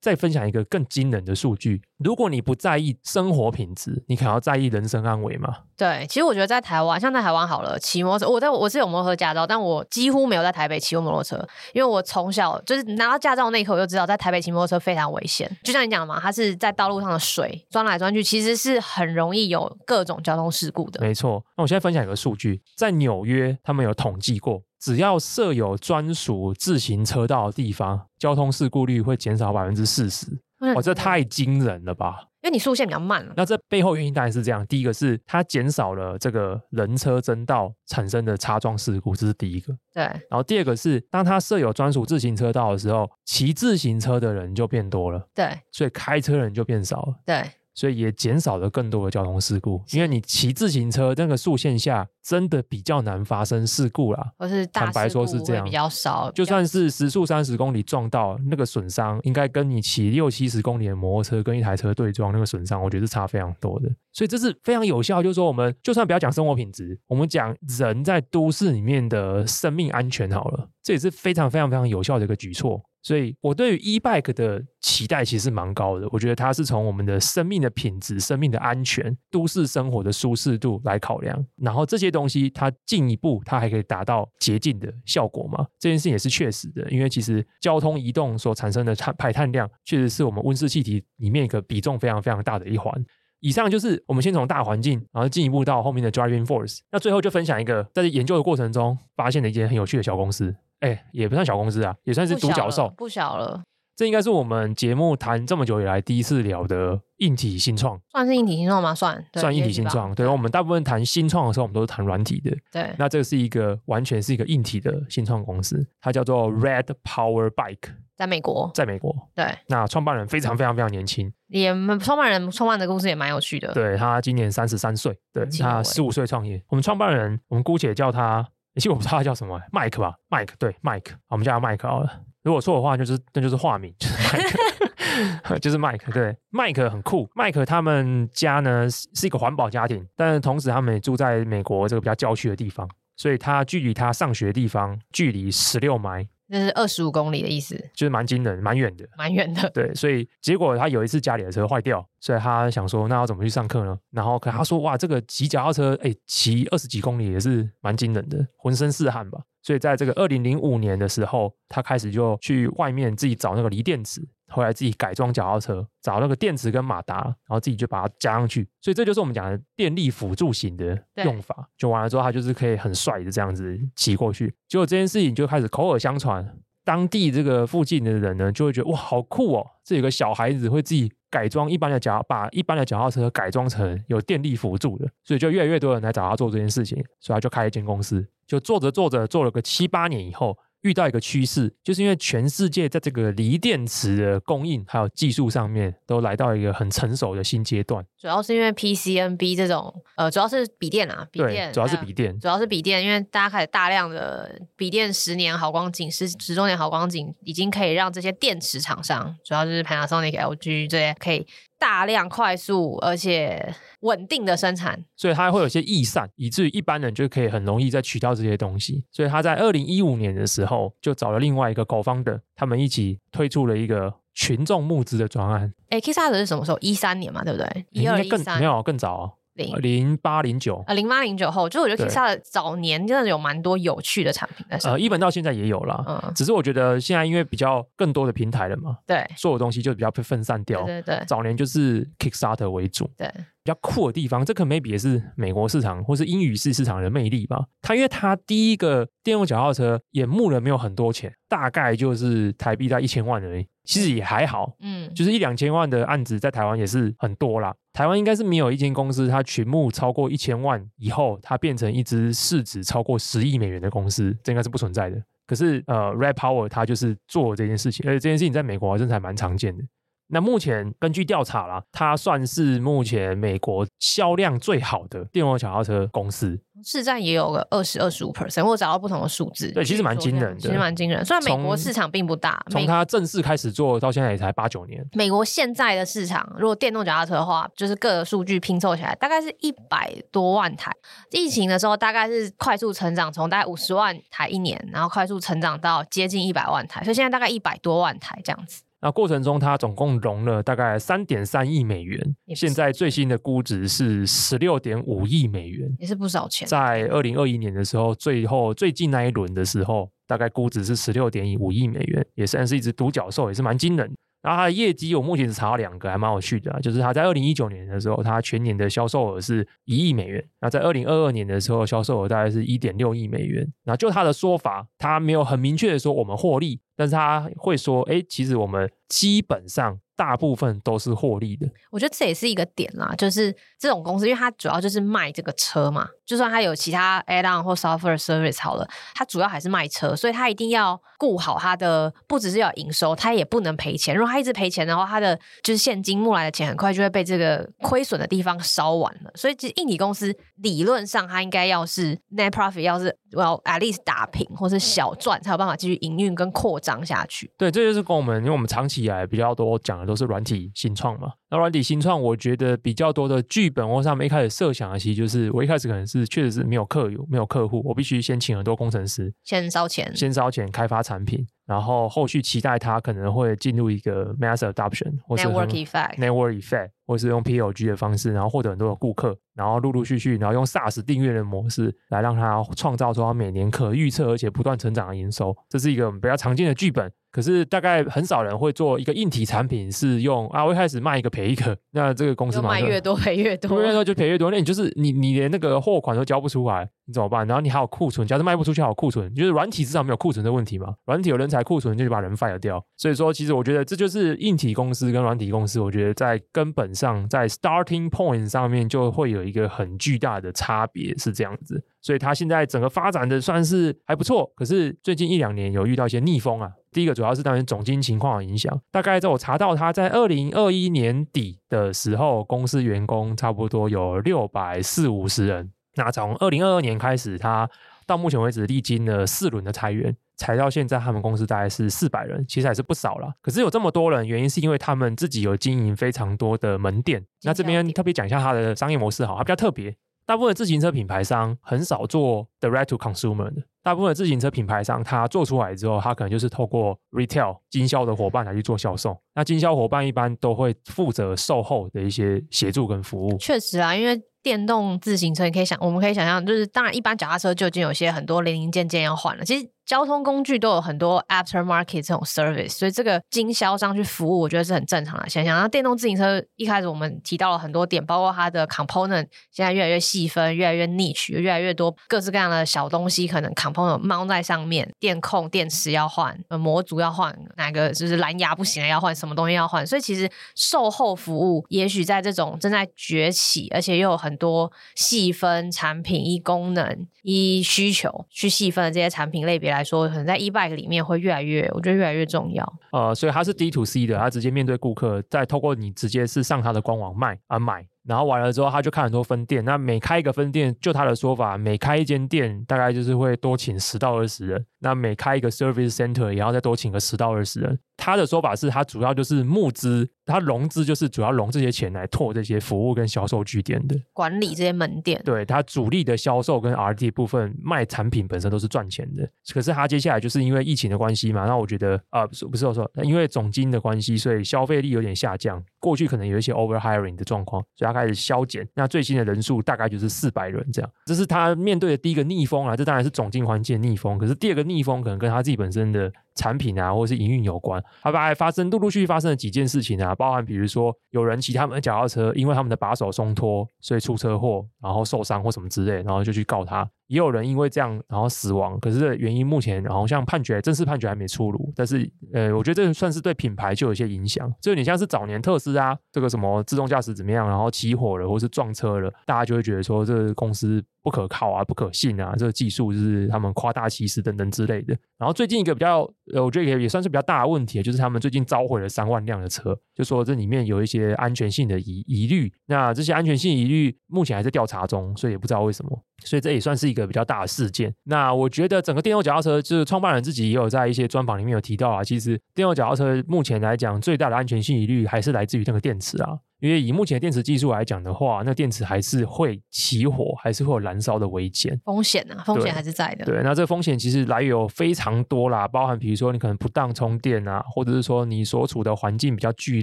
[0.00, 5.60] 再分享一个更惊人的数据：如果你不在意生活品质，你可能要在意人身安危吗？
[5.78, 11.36] 对，其实我觉得在台湾，像在台湾好了，骑摩托车，我在我是有摩托车驾照，但我几乎没有在台北骑过摩托车，
[11.72, 15.50] 因为我从小就是拿到驾照那一刻，我就知道在台北骑摩托车非常危险。
[15.62, 21.00] 就像你讲的嘛，它是在道路上的水钻来钻去，其实是很容易有各种交通事故的。
[21.00, 24.62] 没错，那我现在分享一个数据，在纽约他们有统计过。
[24.84, 30.26] 只要设有专属自行车道的地方，交通事故率会减少百分之四十。
[30.74, 32.28] 哇，这太惊人了吧！
[32.42, 33.32] 因为你速限比较慢了。
[33.34, 39.74] 那这背后原因当然是这样：第一个是它减少了这个人车争道产生的擦撞事故，这是第一个。
[39.94, 40.02] 对。
[40.02, 45.26] 然后第二个是，当它设有专属自行车道的时候，骑自行车的人就变多了。
[45.34, 45.58] 对。
[45.72, 47.14] 所以开车人就变少了。
[47.24, 47.42] 对。
[47.74, 54.32] 所以也减少了更多的交通事故，因为你骑自行车那个速线下，真的比较难发生事故啦。
[54.38, 56.30] 或是坦白说是这样，比较少。
[56.30, 63.90] 就算是时速三十公里撞到那个损伤，应该跟你骑六七十公里的摩托车跟一台车对撞那个损伤，我觉得是差非常多的。
[64.12, 72.80] 所以这是非常有效，就是说我们就算不要讲生活品质，我们讲人在都市里面的生命安全好了，这也是非常非常非常有效的一个举措。
[73.04, 85.66] 所以我对于 e-bike 的期待其实蛮高的，我觉得它是从我们的生命的品质、生命的安全、都市生活的舒适度来考量，然后这些东西它进一步它还可以达到洁净的效果嘛？
[85.78, 93.04] 这件事情也是确实的，因为其实交通移动所产生的碳排碳量，确实是我们温室气体里面一个比重非常非常大的一环。
[93.40, 96.78] 以上就是我们先从大环境，然后进一步到后面的 driving force。
[96.90, 100.56] 那最后就分享一个在研究的过程中发现的一间很有趣的小公司。
[100.84, 103.62] 哎，也不算小公司啊，也算是独角兽，不小了。
[103.96, 108.92] 这应该是我们节目谈这么久以来第一次聊的硬体新创，算是硬体新创吗？
[108.92, 110.12] 算，算硬体新创。
[110.16, 112.50] 对，我们大部分谈新创的时候，我们都是谈软体的。
[112.72, 119.16] 对，那这个是一个完全是一个硬体的新创公司，它叫做 Red Power Bike，在美国，在美国。
[119.32, 123.72] 对，那创办人非常非常非常年轻，也创办人创办的公司也蛮有趣的。
[123.74, 126.60] 对，他今年三十三岁，对，他十五岁创业。
[126.66, 128.44] 我们创办人，我们姑且叫他。
[128.74, 132.20] 其实我不知道他叫什么，Mike 吧，Mike 对，Mike，我们叫他 Mike 好了。
[132.42, 136.12] 如果错的话，就是那就是化名，就是 Mike， 就是 Mike。
[136.12, 137.28] 对，Mike 很酷。
[137.34, 146.26] Mike 他们家呢是一个环保家庭，但是同时他们也住在美国这个比较郊区的地方，所以他距离他上学的地方距离十六迈。
[146.46, 149.70] 那是二十五公里的意思，就是蛮惊人、蛮远的，蛮远的。
[149.70, 153.98] 对，所以结果他有一次家里的车坏掉，所以他想说，那要怎么去上课呢？
[154.10, 159.40] 然后可他说，哇，这个骑脚踏车，哎，骑二十几公里也是蛮惊人的，浑身是汗吧。
[159.62, 164.20] 所以在这个二零零五年的时候，他开始就去外面自己找那个锂电池。
[164.48, 171.68] 后来自己改装脚踏车，找那个电池跟马达，然后自己就把它加上去，所以这就是我们讲的电力辅助型的用法。
[171.76, 174.54] 就完了之后，他就是可以很帅的这样子骑过去。
[174.68, 179.66] 结果这件事情就开始口耳相传，当地这个附近的人呢，就会觉得哇，好酷哦！
[179.82, 190.56] 这有个小孩子会自己改装一般的脚，把一般的脚踏车改装成有电力辅助的，所以就越来越多人来找他做这件事情，所以他就开了一间公司，就做着做着做了个七八年以后。
[190.84, 198.04] 遇到一个趋势，就是因为全世界在这个锂电池的供应还有技术上面都来到一个很成熟的新阶段。
[198.18, 211.46] 主要是因为 PCNB 这种，呃，主要是笔电啊，笔电，主要是笔电，主要是笔电，因为大家开始大量的笔电十年好光景，十十周年好光景，已经可以让这些电池厂商，主要就是 Panasonic、LG 这些可以。
[211.78, 219.04] 大量、快速而且稳定的生产，所以它会有些易散，以至于一般人就可以很容易再取到这些东西。
[219.10, 225.72] 所以他在二零一五年的时候，就找了另外一个 co-founder，他们一起推出了一个群众募资的专案。
[225.90, 226.78] 哎，Kickstarter 是什么时候？
[226.80, 227.86] 一三年嘛，对不对？
[227.90, 229.32] 一二一三没有更早哦。
[229.54, 234.76] 零零八零九啊，零八零九后，就我觉得 Kickstarter 早年真的有蛮多有趣的产品的。
[234.88, 240.84] 呃，一本到现在也有啦，嗯，只是我觉得现在因为比较更多的平台了嘛，对，所有东西就比较被分散掉。
[240.84, 243.32] 对对对，早年就是 Kickstarter 为主，对，
[243.64, 247.64] 比较酷的地方，这可 maybe 也是美国市场或是英语系市场的魅力吧。
[247.80, 253.66] 它因为它第一个电动脚踏车也募了没有很多钱，大概就是台币在一千万而已。
[253.84, 257.74] 其实也还好，嗯，就是一两千万的案子在台湾也是很多啦。
[257.94, 265.22] 台湾应该是没有一间公司，它群募超过一千万以后，它变成一支市值超过十亿美元的公司，这应该是不存在的。
[265.46, 269.82] 可是呃，Red Power 它就是做这件事情，而且这件事情在美国真的还蛮常见的。
[270.28, 279.70] 那目前根据调查啦，它算是目前美国销量最好的电动脚踏车公司，市占也有个二十二十五 percent，我找到不同的数字。
[279.72, 281.22] 对，其实蛮惊人的，其实蛮惊人。
[281.24, 285.04] 虽然美国市场并不大，从它正式开始做到现在也才八九年。
[285.12, 290.90] 美国现在的市场，如果电动脚踏车的话，就是各个数据拼凑起来，大概是一百多万台。
[291.32, 298.83] 疫情的时候，大概是快速成长，从大概五十万台一年，然后快速成长到接近一百万台，所以现在大概一百多万台这样子。
[299.04, 302.18] 那过程中，它总共融了大概三点三亿美元，
[302.56, 306.66] 现在最新的估值是十六点五亿美元，也是不少钱。
[306.66, 314.10] 在二零二一年的时候，最后最近那一轮的时候，大概估值是十六点五亿美元，也算是一只独角兽，也是蛮惊人。
[314.44, 323.66] 然后它的业绩，我目前只查到两个，还蛮有趣的，啊就是它在二零一九年的时候，它全年的销售额是一亿美元；那在二零二二年的时候，销售额大概是一点六亿美元。
[323.84, 331.68] 那就他的说法，他没有很明确的说我们获利，但是他会说，哎，其实我们基本上大部分都是获利的。
[331.90, 344.14] 我觉得这也是一个点啦，就是这种公司，因为它主要就是卖这个车嘛，就算它有其他 add-on 或 software service 好了，它主要还是卖车，所以它一定要顾好它的，不只是要营收，它也不能赔钱。
[344.16, 349.30] 如果它一直赔钱的话，它的就是现金募来的钱很快就会被这个亏损的地方烧完了。
[349.34, 357.50] 所以其实印尼公司理论上它应该要是 net profit 要是 well at least 打平或是小赚，才有办法继续营运跟扩张下去。
[357.58, 361.32] 对，这就是跟我们，因为我们长期以来比较多讲的都是软体新创嘛。
[361.50, 371.46] 那软体新创，我觉得比较多的剧本或是他们一开始设想的，其实就是我一开始可能是确实是没有客有没有客户，我必须先请很多工程师，先烧钱，先烧钱开发产品。
[371.66, 387.10] 然后后续期待它可能会进入一个 mass adoption，或是 network effect，network network effect，或是用 PLG 的方式，然后获得很多的顾客，然后陆陆续续，然后用 SaaS 订阅的模式来让它创造出它每年可预测而且不断成长的营收，这是一个比较常见的剧本。
[387.30, 397.46] 可是大概很少人会做一个硬体产品，是用啊，我一开始卖一个赔一个，那这个公司卖越多赔越多，越多就赔越多，那你就是你你连那个货款都交不出来，你怎么办？
[397.46, 402.82] 然后你还有库存，假设卖不出去还有库存，就是软体至少没有库存的问题嘛，软体有人才库存就把人 fire 掉。
[402.96, 411.84] 所以说，其实我觉得这就是硬体公司跟软体公司，我觉得在根本上在 starting point 上面就会有一个很巨大的差别，是这样子。
[412.00, 416.70] 所以它现在整个发展的算是还不错，可是最近一两年有遇到一些逆风啊。
[416.90, 425.70] 第一个主要是当然总经情况的影响，大概在我查到他在二零二一年底的时候，公司员工差不多有六百四五十人。
[425.96, 427.68] 那从二零二二年开始，他
[428.06, 433.32] 到目前为止历经了四轮的裁员，裁到现在他们公司大概是四百人，其实还是不少了。
[433.40, 437.24] 可是有这么多人，原因是因为他们自己有经营非常多的门店。
[437.42, 439.96] 那这边特别讲一下他的商业模式，好，它比较特别。
[440.26, 449.14] 大部分的自行车品牌商很少做 direct to consumer 的，大部分的自行车品牌商，它做出来之后，它可能就是透过 retail 经销的伙伴来去做销售。
[449.34, 453.36] 那经销伙伴一般都会负责售后的一些协助跟服务。
[453.36, 459.44] 确实啊，因为电动自行车，你可以想，我们可以想象，就是当然一般脚踏车就已经有些很多零零件件要换了。
[459.44, 459.73] 其实。
[459.86, 465.54] 交通工具都有很多 aftermarket 这种 service，所以这个经销商去服务，我觉得是很正常的现象。
[465.54, 479.86] 然后电动自行车一开始我们提到了很多点，包括它的 component 现在越来越细分，越来越 niche，越来越多各式各样的小东西，可能 component 猫在上面，电控、电池要换，模组要换，哪个就是蓝牙不行了要换，什么东西要换。
[479.86, 492.72] 所以其实售后服务也许在这种正在崛起，而且又有很多细分产品、一功能、一需求去细分的这些产品类别来说，可能在 e-bike 里面会越来越，我觉得越来越重要。
[492.92, 497.84] 呃，所以它是 D to C 的，它直接面对顾客，再透过你直接是上它的官网卖啊买。
[498.06, 499.64] 然后完了之后，他就开很多分店。
[499.64, 504.62] 那每开一个分店，就他的说法，每开一间店大概就是会多请十到二十人。
[504.84, 507.78] 那每开一个 service center，也要再多请个十到二十人。
[507.96, 515.22] 他的说法是他主要就是募资，他融资就是主要融这些钱来拓这些服务跟销售据点的管理这些门店。
[515.24, 519.26] 对，他主力的销售跟 R&D 部分卖产品本身都是赚钱的。
[519.52, 525.62] 可是他接下来就是因为疫情的关系嘛，那我觉得啊、呃，不是不是我说，因为总金的关系，所以消费力有点下降。
[525.78, 528.66] 过去可能有一些 over hiring 的状况，所以他开始削减。
[528.74, 532.74] 那最新的人数大概就是四百人这样，这是他面对的第一个逆风啊。
[532.74, 537.82] 这当然是总金环境的逆风，可是第二个逆逆风可能跟他自己本身的产品啊，或者是营运有关。
[538.02, 546.88] 他把还发生陆陆续续发生了几件事情啊，包含比如说有人骑他们的脚踏车，因为他们的把手松脱，所以出车祸，然后受伤或什么之类，然后就去告他。
[547.08, 551.70] 也有人因为这样然后死亡，可是这原因目前好像判决正式判决还没出炉。
[551.76, 554.50] 但是呃，我觉得这算是对品牌就有一些影响。
[554.60, 560.82] 就你像是早年特斯拉这个什么自动驾驶怎么样，然后起火了或是撞车了，大家就会觉得说这个公司。
[561.04, 564.96] 不可靠啊，不可信啊，这个技术就是他们夸大其词等等之类的。
[565.18, 572.50] 然后最近一个比较，呃，我觉得也也算是比较大的问题，就是他们最近召回了三万辆的车，就说这里面有一些安全性的疑疑虑。
[572.66, 576.02] 那这些安全性疑虑目前还在调查中，所以也不知道为什么。
[576.24, 577.94] 所以这也算是一个比较大的事件。
[578.04, 586.38] 那我觉得整个电动脚踏车，就是创办人自己也有在一些专访里面有提到啊，其实电动脚踏车目前来讲最大的安全性疑虑还是来自于那个电池啊。
[586.64, 591.78] 因为以目前的电池技术来讲的话，那电池还是会起火，还是会有燃烧的危险。
[591.84, 593.26] 风险啊，风险还是在的。
[593.26, 599.82] 对，那这个风险其实来源有非常多啦，包含比如说你可能不当充电啊，或者是说你所处的环境比较剧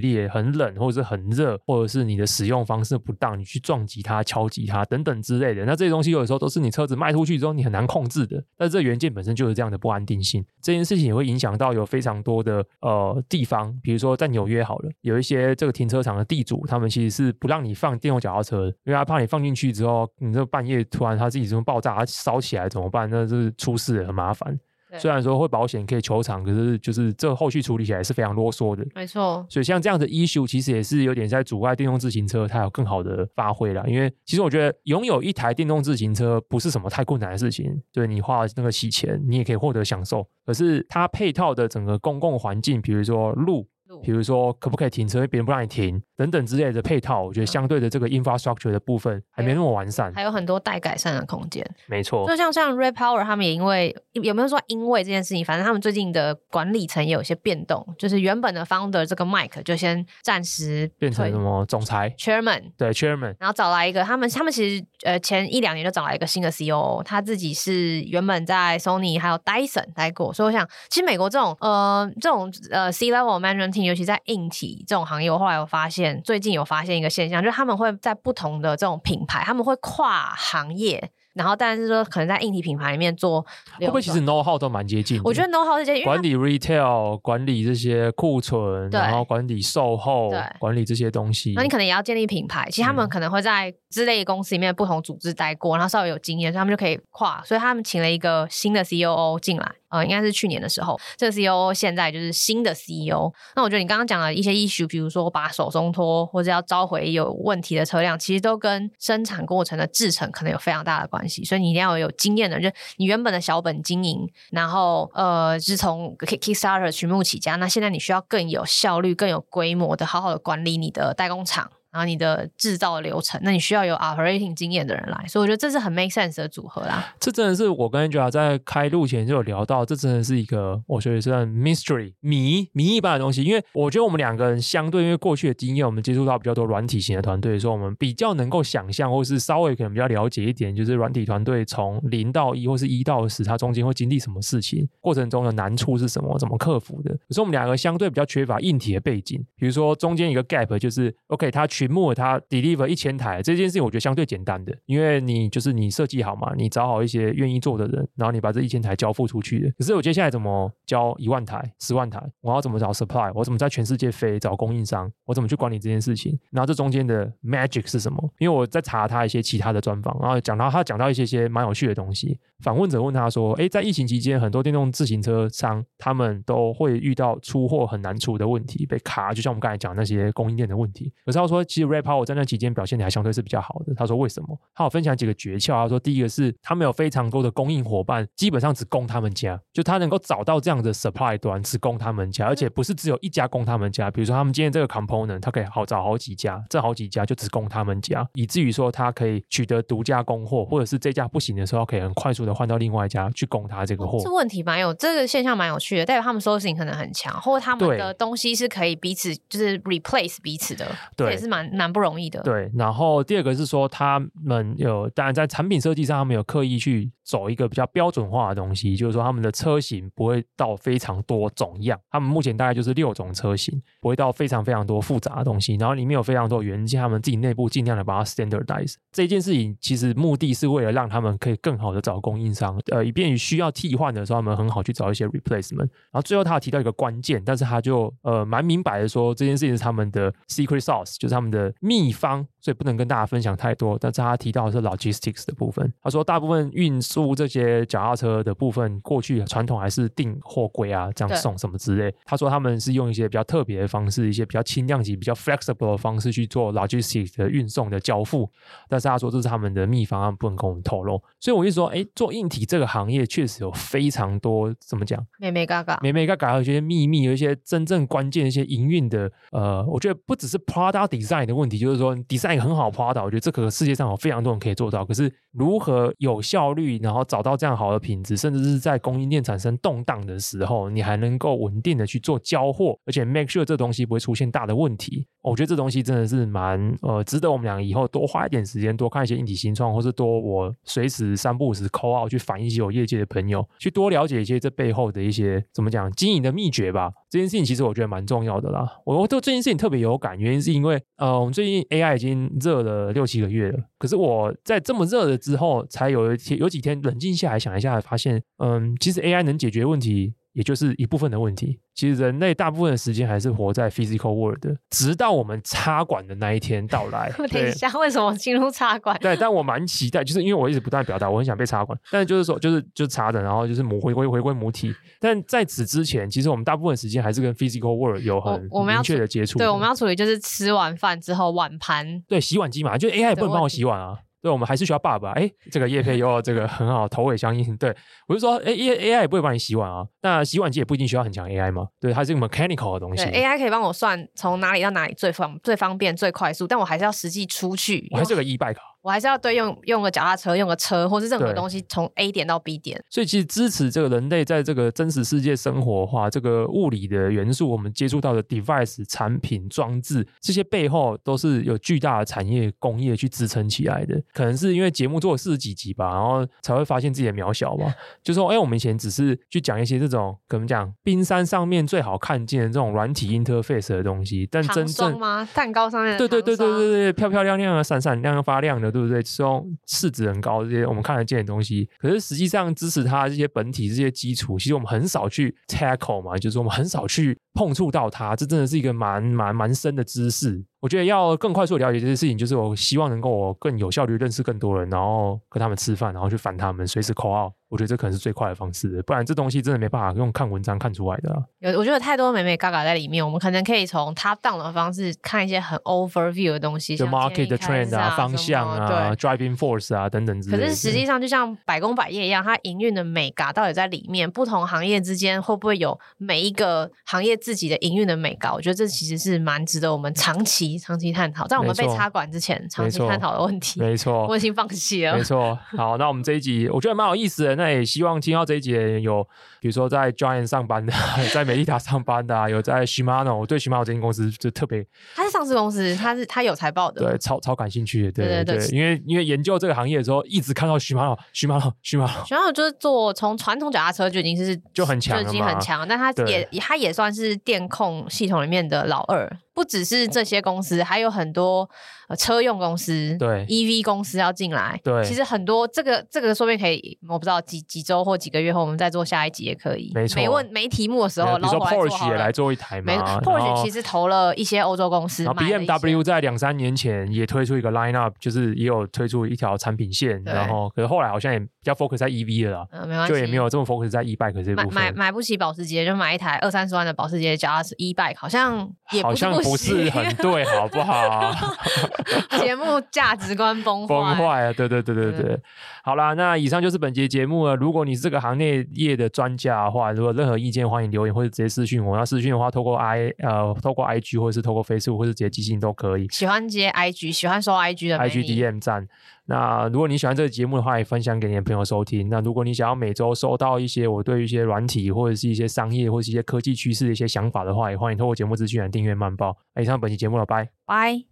[0.00, 5.64] 烈，很冷或者是很热，或者是你的使用方式不当，你去撞击它、敲击它等等之类的。
[5.64, 8.42] 那这些东西有的时候都是你车子卖出去之后你很难控制的。
[8.56, 17.52] 但是这元件本身就是这样的不安定性，这件事情也会影响到有非常多的呃地方，比如说在纽约好了，有一些这个停车场的地主，他们其实是不。
[17.52, 23.06] 让你放电动脚踏车，因为他怕你放进去之后，你这半夜突然他自己这么爆炸，它烧起来怎么办？
[23.10, 24.58] 那是出事了，很麻烦。
[24.98, 28.86] 虽然说会保险可以求偿，可是就是这后续处理起来是非常啰嗦的。
[28.94, 29.44] 没错。
[29.50, 33.86] 所以像这样的 issue 其实也是有点在阻碍电动自行车它有更好的发挥了。
[33.86, 40.26] 因为其实我觉得拥有一台电动自行车不是什么太困难的事情，对你花那个洗钱，你也可以获得享受。
[40.46, 43.68] 可是它配套的整个公共环境，比如说路。
[44.02, 45.26] 比如说，可不可以停车？
[45.26, 51.68] 别人不让你停，等等之类的配套，我觉得相对的这个 infrastructure 的部分还没那么完善，还有很多待改善的空间。
[51.86, 73.40] 没错，就像像 Red Power 他们也因为有没有说因为这件事情，反正他们最近的管理层也有些变动，就是原本的 founder 这个 Mike 就先暂时变成什么总裁？Chairman，对 Chairman，然后找来一个他们他们其实呃前一两年就找来一个新的 CEO，他自己是原本在 Sony 还有 Dyson 待过，所以我想其实美国这种呃这种呃 C level
[73.40, 74.84] management team，尤其在硬体。
[74.86, 81.10] 这种行业，我后来我发现，最近有发现一个现象，就是他们会在不同的这种品牌，他们会跨行业。
[81.34, 83.40] 然后，但是说可能在硬体品牌里面做，
[83.80, 85.18] 会不会其实 know how 都蛮接近？
[85.24, 91.54] 我觉得 know how 这些，管理 retail，管理这些库存，然后管理售后，管理这些东西。
[91.56, 97.42] 那你可能也要建立品牌，其实他们可能会在之类公司里面不同组织待过，然后稍微有经验，所以他们就可以跨。
[97.44, 103.30] 所以他们请了一个新的 COO 进来，呃，应该是去年的时候，这个 COO 现在就是新的 CEO。
[103.54, 121.70] 那我觉得你刚刚讲的一些 issue，比如说把手松脱，或者要召回有问题的车辆，其实都跟生产过程的制程可能有非常大的关系，所以你一定要有经验的人，就你原本的小本经营，然后呃，是从 Kickstarter 群募起家，那现在你需要更有效率、更有规模的，好好的管理你的代工厂。
[121.92, 127.14] 然后你的制造流程，那你需要有 operating 经验的人来，所以我觉得这是很 make sense 的组合啦。
[127.20, 133.44] 这真的是我跟 Angela 在开录前就有聊到，这真的是一个我觉得是很 mystery 谜谜一般的东西。
[133.44, 147.10] 因为我觉得我们两个人相对，因为过去的经验，我们接触到比较多软体型的团队，所以我们比较能够想象，或是稍微可能比较了解一点，就是软体团队从零到一或是一到十，它中间会经历什么事情，过程中的难处是什么，怎么克服的。
[147.28, 159.70] 可是我们两个相对比较缺乏硬体的背景，比如说中间一个 gap 就是 OK，它群募了它 deliver 一千台这件事情，我觉得相对简单的，因为你就是你设计好嘛，你找好一些愿意做的人，然后你把这一千台交付出去的。
[159.78, 162.22] 可是我接下来怎么交一万台、十万台？
[162.40, 163.30] 我要怎么找 supply？
[163.34, 165.10] 我怎么在全世界飞找供应商？
[165.26, 166.38] 我怎么去管理这件事情？
[166.50, 168.32] 然后这中间的 magic 是什么？
[168.38, 172.38] 因为我在查他一些其他的专访，然后讲到他讲到一些些蛮有趣的东西。
[172.60, 181.12] 访问者问他说：“诶，在疫情期间，很多电动自行车商他们都会遇到出货很难出的问题，被卡，就像我们刚才讲那些供应链的问题。
[181.24, 183.94] 可是他说，其实 Red Power 在那期间表现的还相对是比较好的。
[183.94, 184.58] 他说为什么？
[184.74, 185.72] 他有分享几个诀窍。
[185.72, 194.10] 他说第一个是他们有非常多的供应伙伴，基本上只供他们家，就他能够找到这样的 supply 端只供他们家，而且不是只有一家供他们家。
[194.10, 203.22] 比如说他们今天这个 component，他可以好找好几家，这好几家就只供他们家，以至于说他可以取得独家供货，或者是这家不行的时候，可以很快速的换到另外一家。
[203.34, 212.40] 去供他这个货，哦，这问题蛮有这个现象蛮有趣的，代表他们 sourcing 可能很强，或者他们的东西是可以彼此就是 replace 彼此的，对，也是蛮蛮不容易的。
[212.42, 228.94] 对，然后第二个是说他们有，当然在产品设计上，他们有刻意去走一个比较标准化的东西，就是说他们的车型不会到非常多种样，他们目前大概就是六种车型，不会到非常非常多复杂的东西，然后里面有非常多元件，他们自己内部尽量的把它 standardize。
[229.12, 233.42] 这件事情其实目的是为了让他们可以更好的找供应商，呃，以便于。
[233.42, 235.78] 需要替换的时候，他们很好去找一些 replacement。
[235.80, 243.98] 然后最后他提到一个关键，但是他就呃蛮明白的说，这件事情是他们的 secret sauce，就是他们的秘方，所以不能跟大家分享太多。
[243.98, 245.92] 但是他提到的是 logistics 的部分。
[246.00, 252.14] 他说大部分运输这些脚踏车的部分，过去传统还是订货柜啊这样送什么之类。
[252.24, 258.48] 他说他们是用一些比较特别的方式，一些比较轻量级、比较 flexible 的方式去做 logistics 的运送的交付。
[258.88, 261.20] 但是他说这是他们的秘方，他们不能跟我们透露。
[261.40, 263.26] 所以我就说，哎，做硬体这个行业。
[263.32, 285.26] 确实有非常多怎么讲，眉眉角角，眉眉角角，有一些秘密，有一些真正关键的一些营运的，呃，我觉得不只是 product design 的问题，就是说 design 很好 product，我觉得这个世界上有非常多人可以做到，可是如何有效率，然后找到这样好的品质，甚至是在供应链产生动荡的时候，你还能够稳定的去做交货，而且 make sure 这东西不会出现大的问题。
[285.42, 297.12] 我觉得这东西真的是蛮呃值得我们俩以后多花一点时间，多看一些硬体新创，或是多我随时三不五时 call out 去反映一些我业界的朋友，去多了解一些这背后的一些怎么讲经营的秘诀吧。
[297.28, 298.88] 这件事情其实我觉得蛮重要的啦。
[299.04, 310.34] 我对这件事情特别有感，原因是因为呃我们最近 AI 已经热了六七个月了，可是我在这么热了之后，才有一天有几天冷静下来想一下，发现嗯其实 AI 能解决问题。
[310.52, 311.78] 也就是一部分的问题。
[311.94, 317.30] 其实人类大部分的时间还是活在 physical world 的，直到我们插管的那一天到来。
[317.52, 319.18] 等一下，为什么进入插管？
[319.20, 324.94] 对，但我蛮期待，就是因为我一直不断表达，我很想被插管，但是就是说，就是就插着，然后就是母回归回归母体。
[325.20, 329.58] 但在此之前，其实我们大部分时间还是跟 physical world 有很明确的接触。
[329.58, 332.22] 对，我们要处理就是吃完饭之后碗盘。
[332.26, 334.18] 对，洗碗机嘛，就 AI 也不能帮我洗碗啊。
[334.42, 335.30] 对，我们还是需要爸爸。
[335.30, 337.76] 哎，这个叶配又这个很好，头尾相应。
[337.76, 337.94] 对，
[338.26, 340.04] 我就说，哎，A AI 也不会帮你洗碗啊。
[340.20, 341.86] 那洗碗机也不一定需要很强 AI 嘛。
[342.00, 343.24] 对，它是一个 mechanical 的东西。
[343.24, 348.08] AI 可以帮我算从哪里到哪里最方最方便最快速，但我还是要实际出去。
[348.10, 348.76] 我还是个 e-bike。
[349.02, 353.02] 我还是要对用用个脚踏车，用个车，或是任何东西从 A 点到 B 点。
[353.10, 364.22] 所以其实支持这个人类在这个真实世界生活化，这个物理的元素，我们接触到的 device 产品装置，这些背后都是有巨大的产业工业去支撑起来的。
[364.32, 367.92] 可能是因为节目做了四十几集吧，然后才会发现自己的渺小吧。
[368.22, 375.48] 就说，哎，我们以前只是去讲一些这种，怎么讲，冰山上面最好看见的这种软体 interface 的东西，但真正吗？
[375.52, 379.22] 蛋糕上面的对对对对对对，漂漂亮亮的，闪闪亮亮发亮的，对不对？
[379.22, 390.62] 这种市值很高，这些我们看得见的东西，可是实际上支持它这些本体这些基础，其实我们很少去 tackle 嘛，就是我们很少去碰触到它，这真的是一个蛮蛮蛮深的知识。
[390.82, 397.52] 我觉得要更快速的了解这些事情，就是我希望能够我更有效率认识更多人，然后跟他们吃饭，然后去烦他们，随时 call out。
[397.68, 401.40] 我觉得这可能是最快的方式，不然这东西真的没办法用看文章看出来的、啊。
[401.60, 410.64] 有，我觉得太多美美嘎嘎在里面，我们可能可以从 top down 的方式看一些很 overview 的东西，就 market 的 trend 啊、方向啊、driving force 啊等等之类的。
[410.64, 418.52] 可是实际上，就像百工百业一样，它营运的美嘎到底在里面，不同行业之间会不会有每一个行业自己的营运的美嘎？
[418.52, 423.80] 我觉得这其实是蛮值得我们长期、长期探讨，在我们被插管之前，长期探讨的问题。
[423.80, 425.16] 没错，我已经放弃了。
[425.16, 427.56] 没错，好，那我们这一集我觉得蛮有意思的。
[427.56, 428.72] 那也希望听到这一集
[429.02, 429.22] 有，
[429.60, 430.92] 比如说在 Giant 上班的，
[431.32, 434.86] 在美利达上班的，有在 Shimano，我对 Shimano 这间公司就特别。
[435.14, 442.24] 它是上市公司，它是它有财报的，对，超超感兴趣的，对对对，对，因为因为研究这个行业的时候，一直看到 Shimano，Shimano，Shimano。
[442.26, 449.30] Shimano 就是做从传统脚踏车就已经是就很强，就已经很强，但它也它也算是电控系统里面的老二。
[449.54, 451.68] 不只是这些公司，还有很多
[452.08, 480.12] 呃车用公司，对，EV 公司要进来，对，其实很多这个这个说不定可以，我不知道几几周或几个月后，我们再做下一集也可以，没错，没问没题目的时候，比如说 Porsche 也来做一台嘛，没，Porsche 其实投了一些欧洲公司，BMW 在两三年前也推出一个 lineup，就是也有推出一条产品线，然后可是后来好像也比较 focus 在 EV 了啦，嗯，没关系，就也没有这么 focus 在 e-bike 这部分，买买买不起保时捷就买一台二三十万的保时捷，加是 e-bike，好像也好像不是很。
[480.16, 481.32] 对，好不好？
[482.40, 484.52] 节目价值观崩坏，崩坏啊！
[484.52, 485.40] 对对对对对，对，
[485.84, 487.56] 好啦，那以上就是本节节目了。
[487.56, 491.96] 如果你是这个行业业的专家的话，如果任何意见，欢迎留言或者直接私讯我。
[491.96, 496.08] 要私讯的话，透过 i 呃，透过 IG 或者是透过 Facebook 或者直接寄信都可以。
[496.10, 498.88] 喜欢接 IG，喜欢收 IG 的 IG DM 站。
[499.26, 502.08] 那如果你喜欢这个节目的话，也分享给你的朋友收听。
[502.08, 509.36] 那如果你想要每周收到一些我对于一些软体或者是一些商业或者是一些科技趋势的一些想法的话，也欢迎透过节目资讯来订阅慢报。
[509.60, 511.11] 以上本期节目了，拜拜。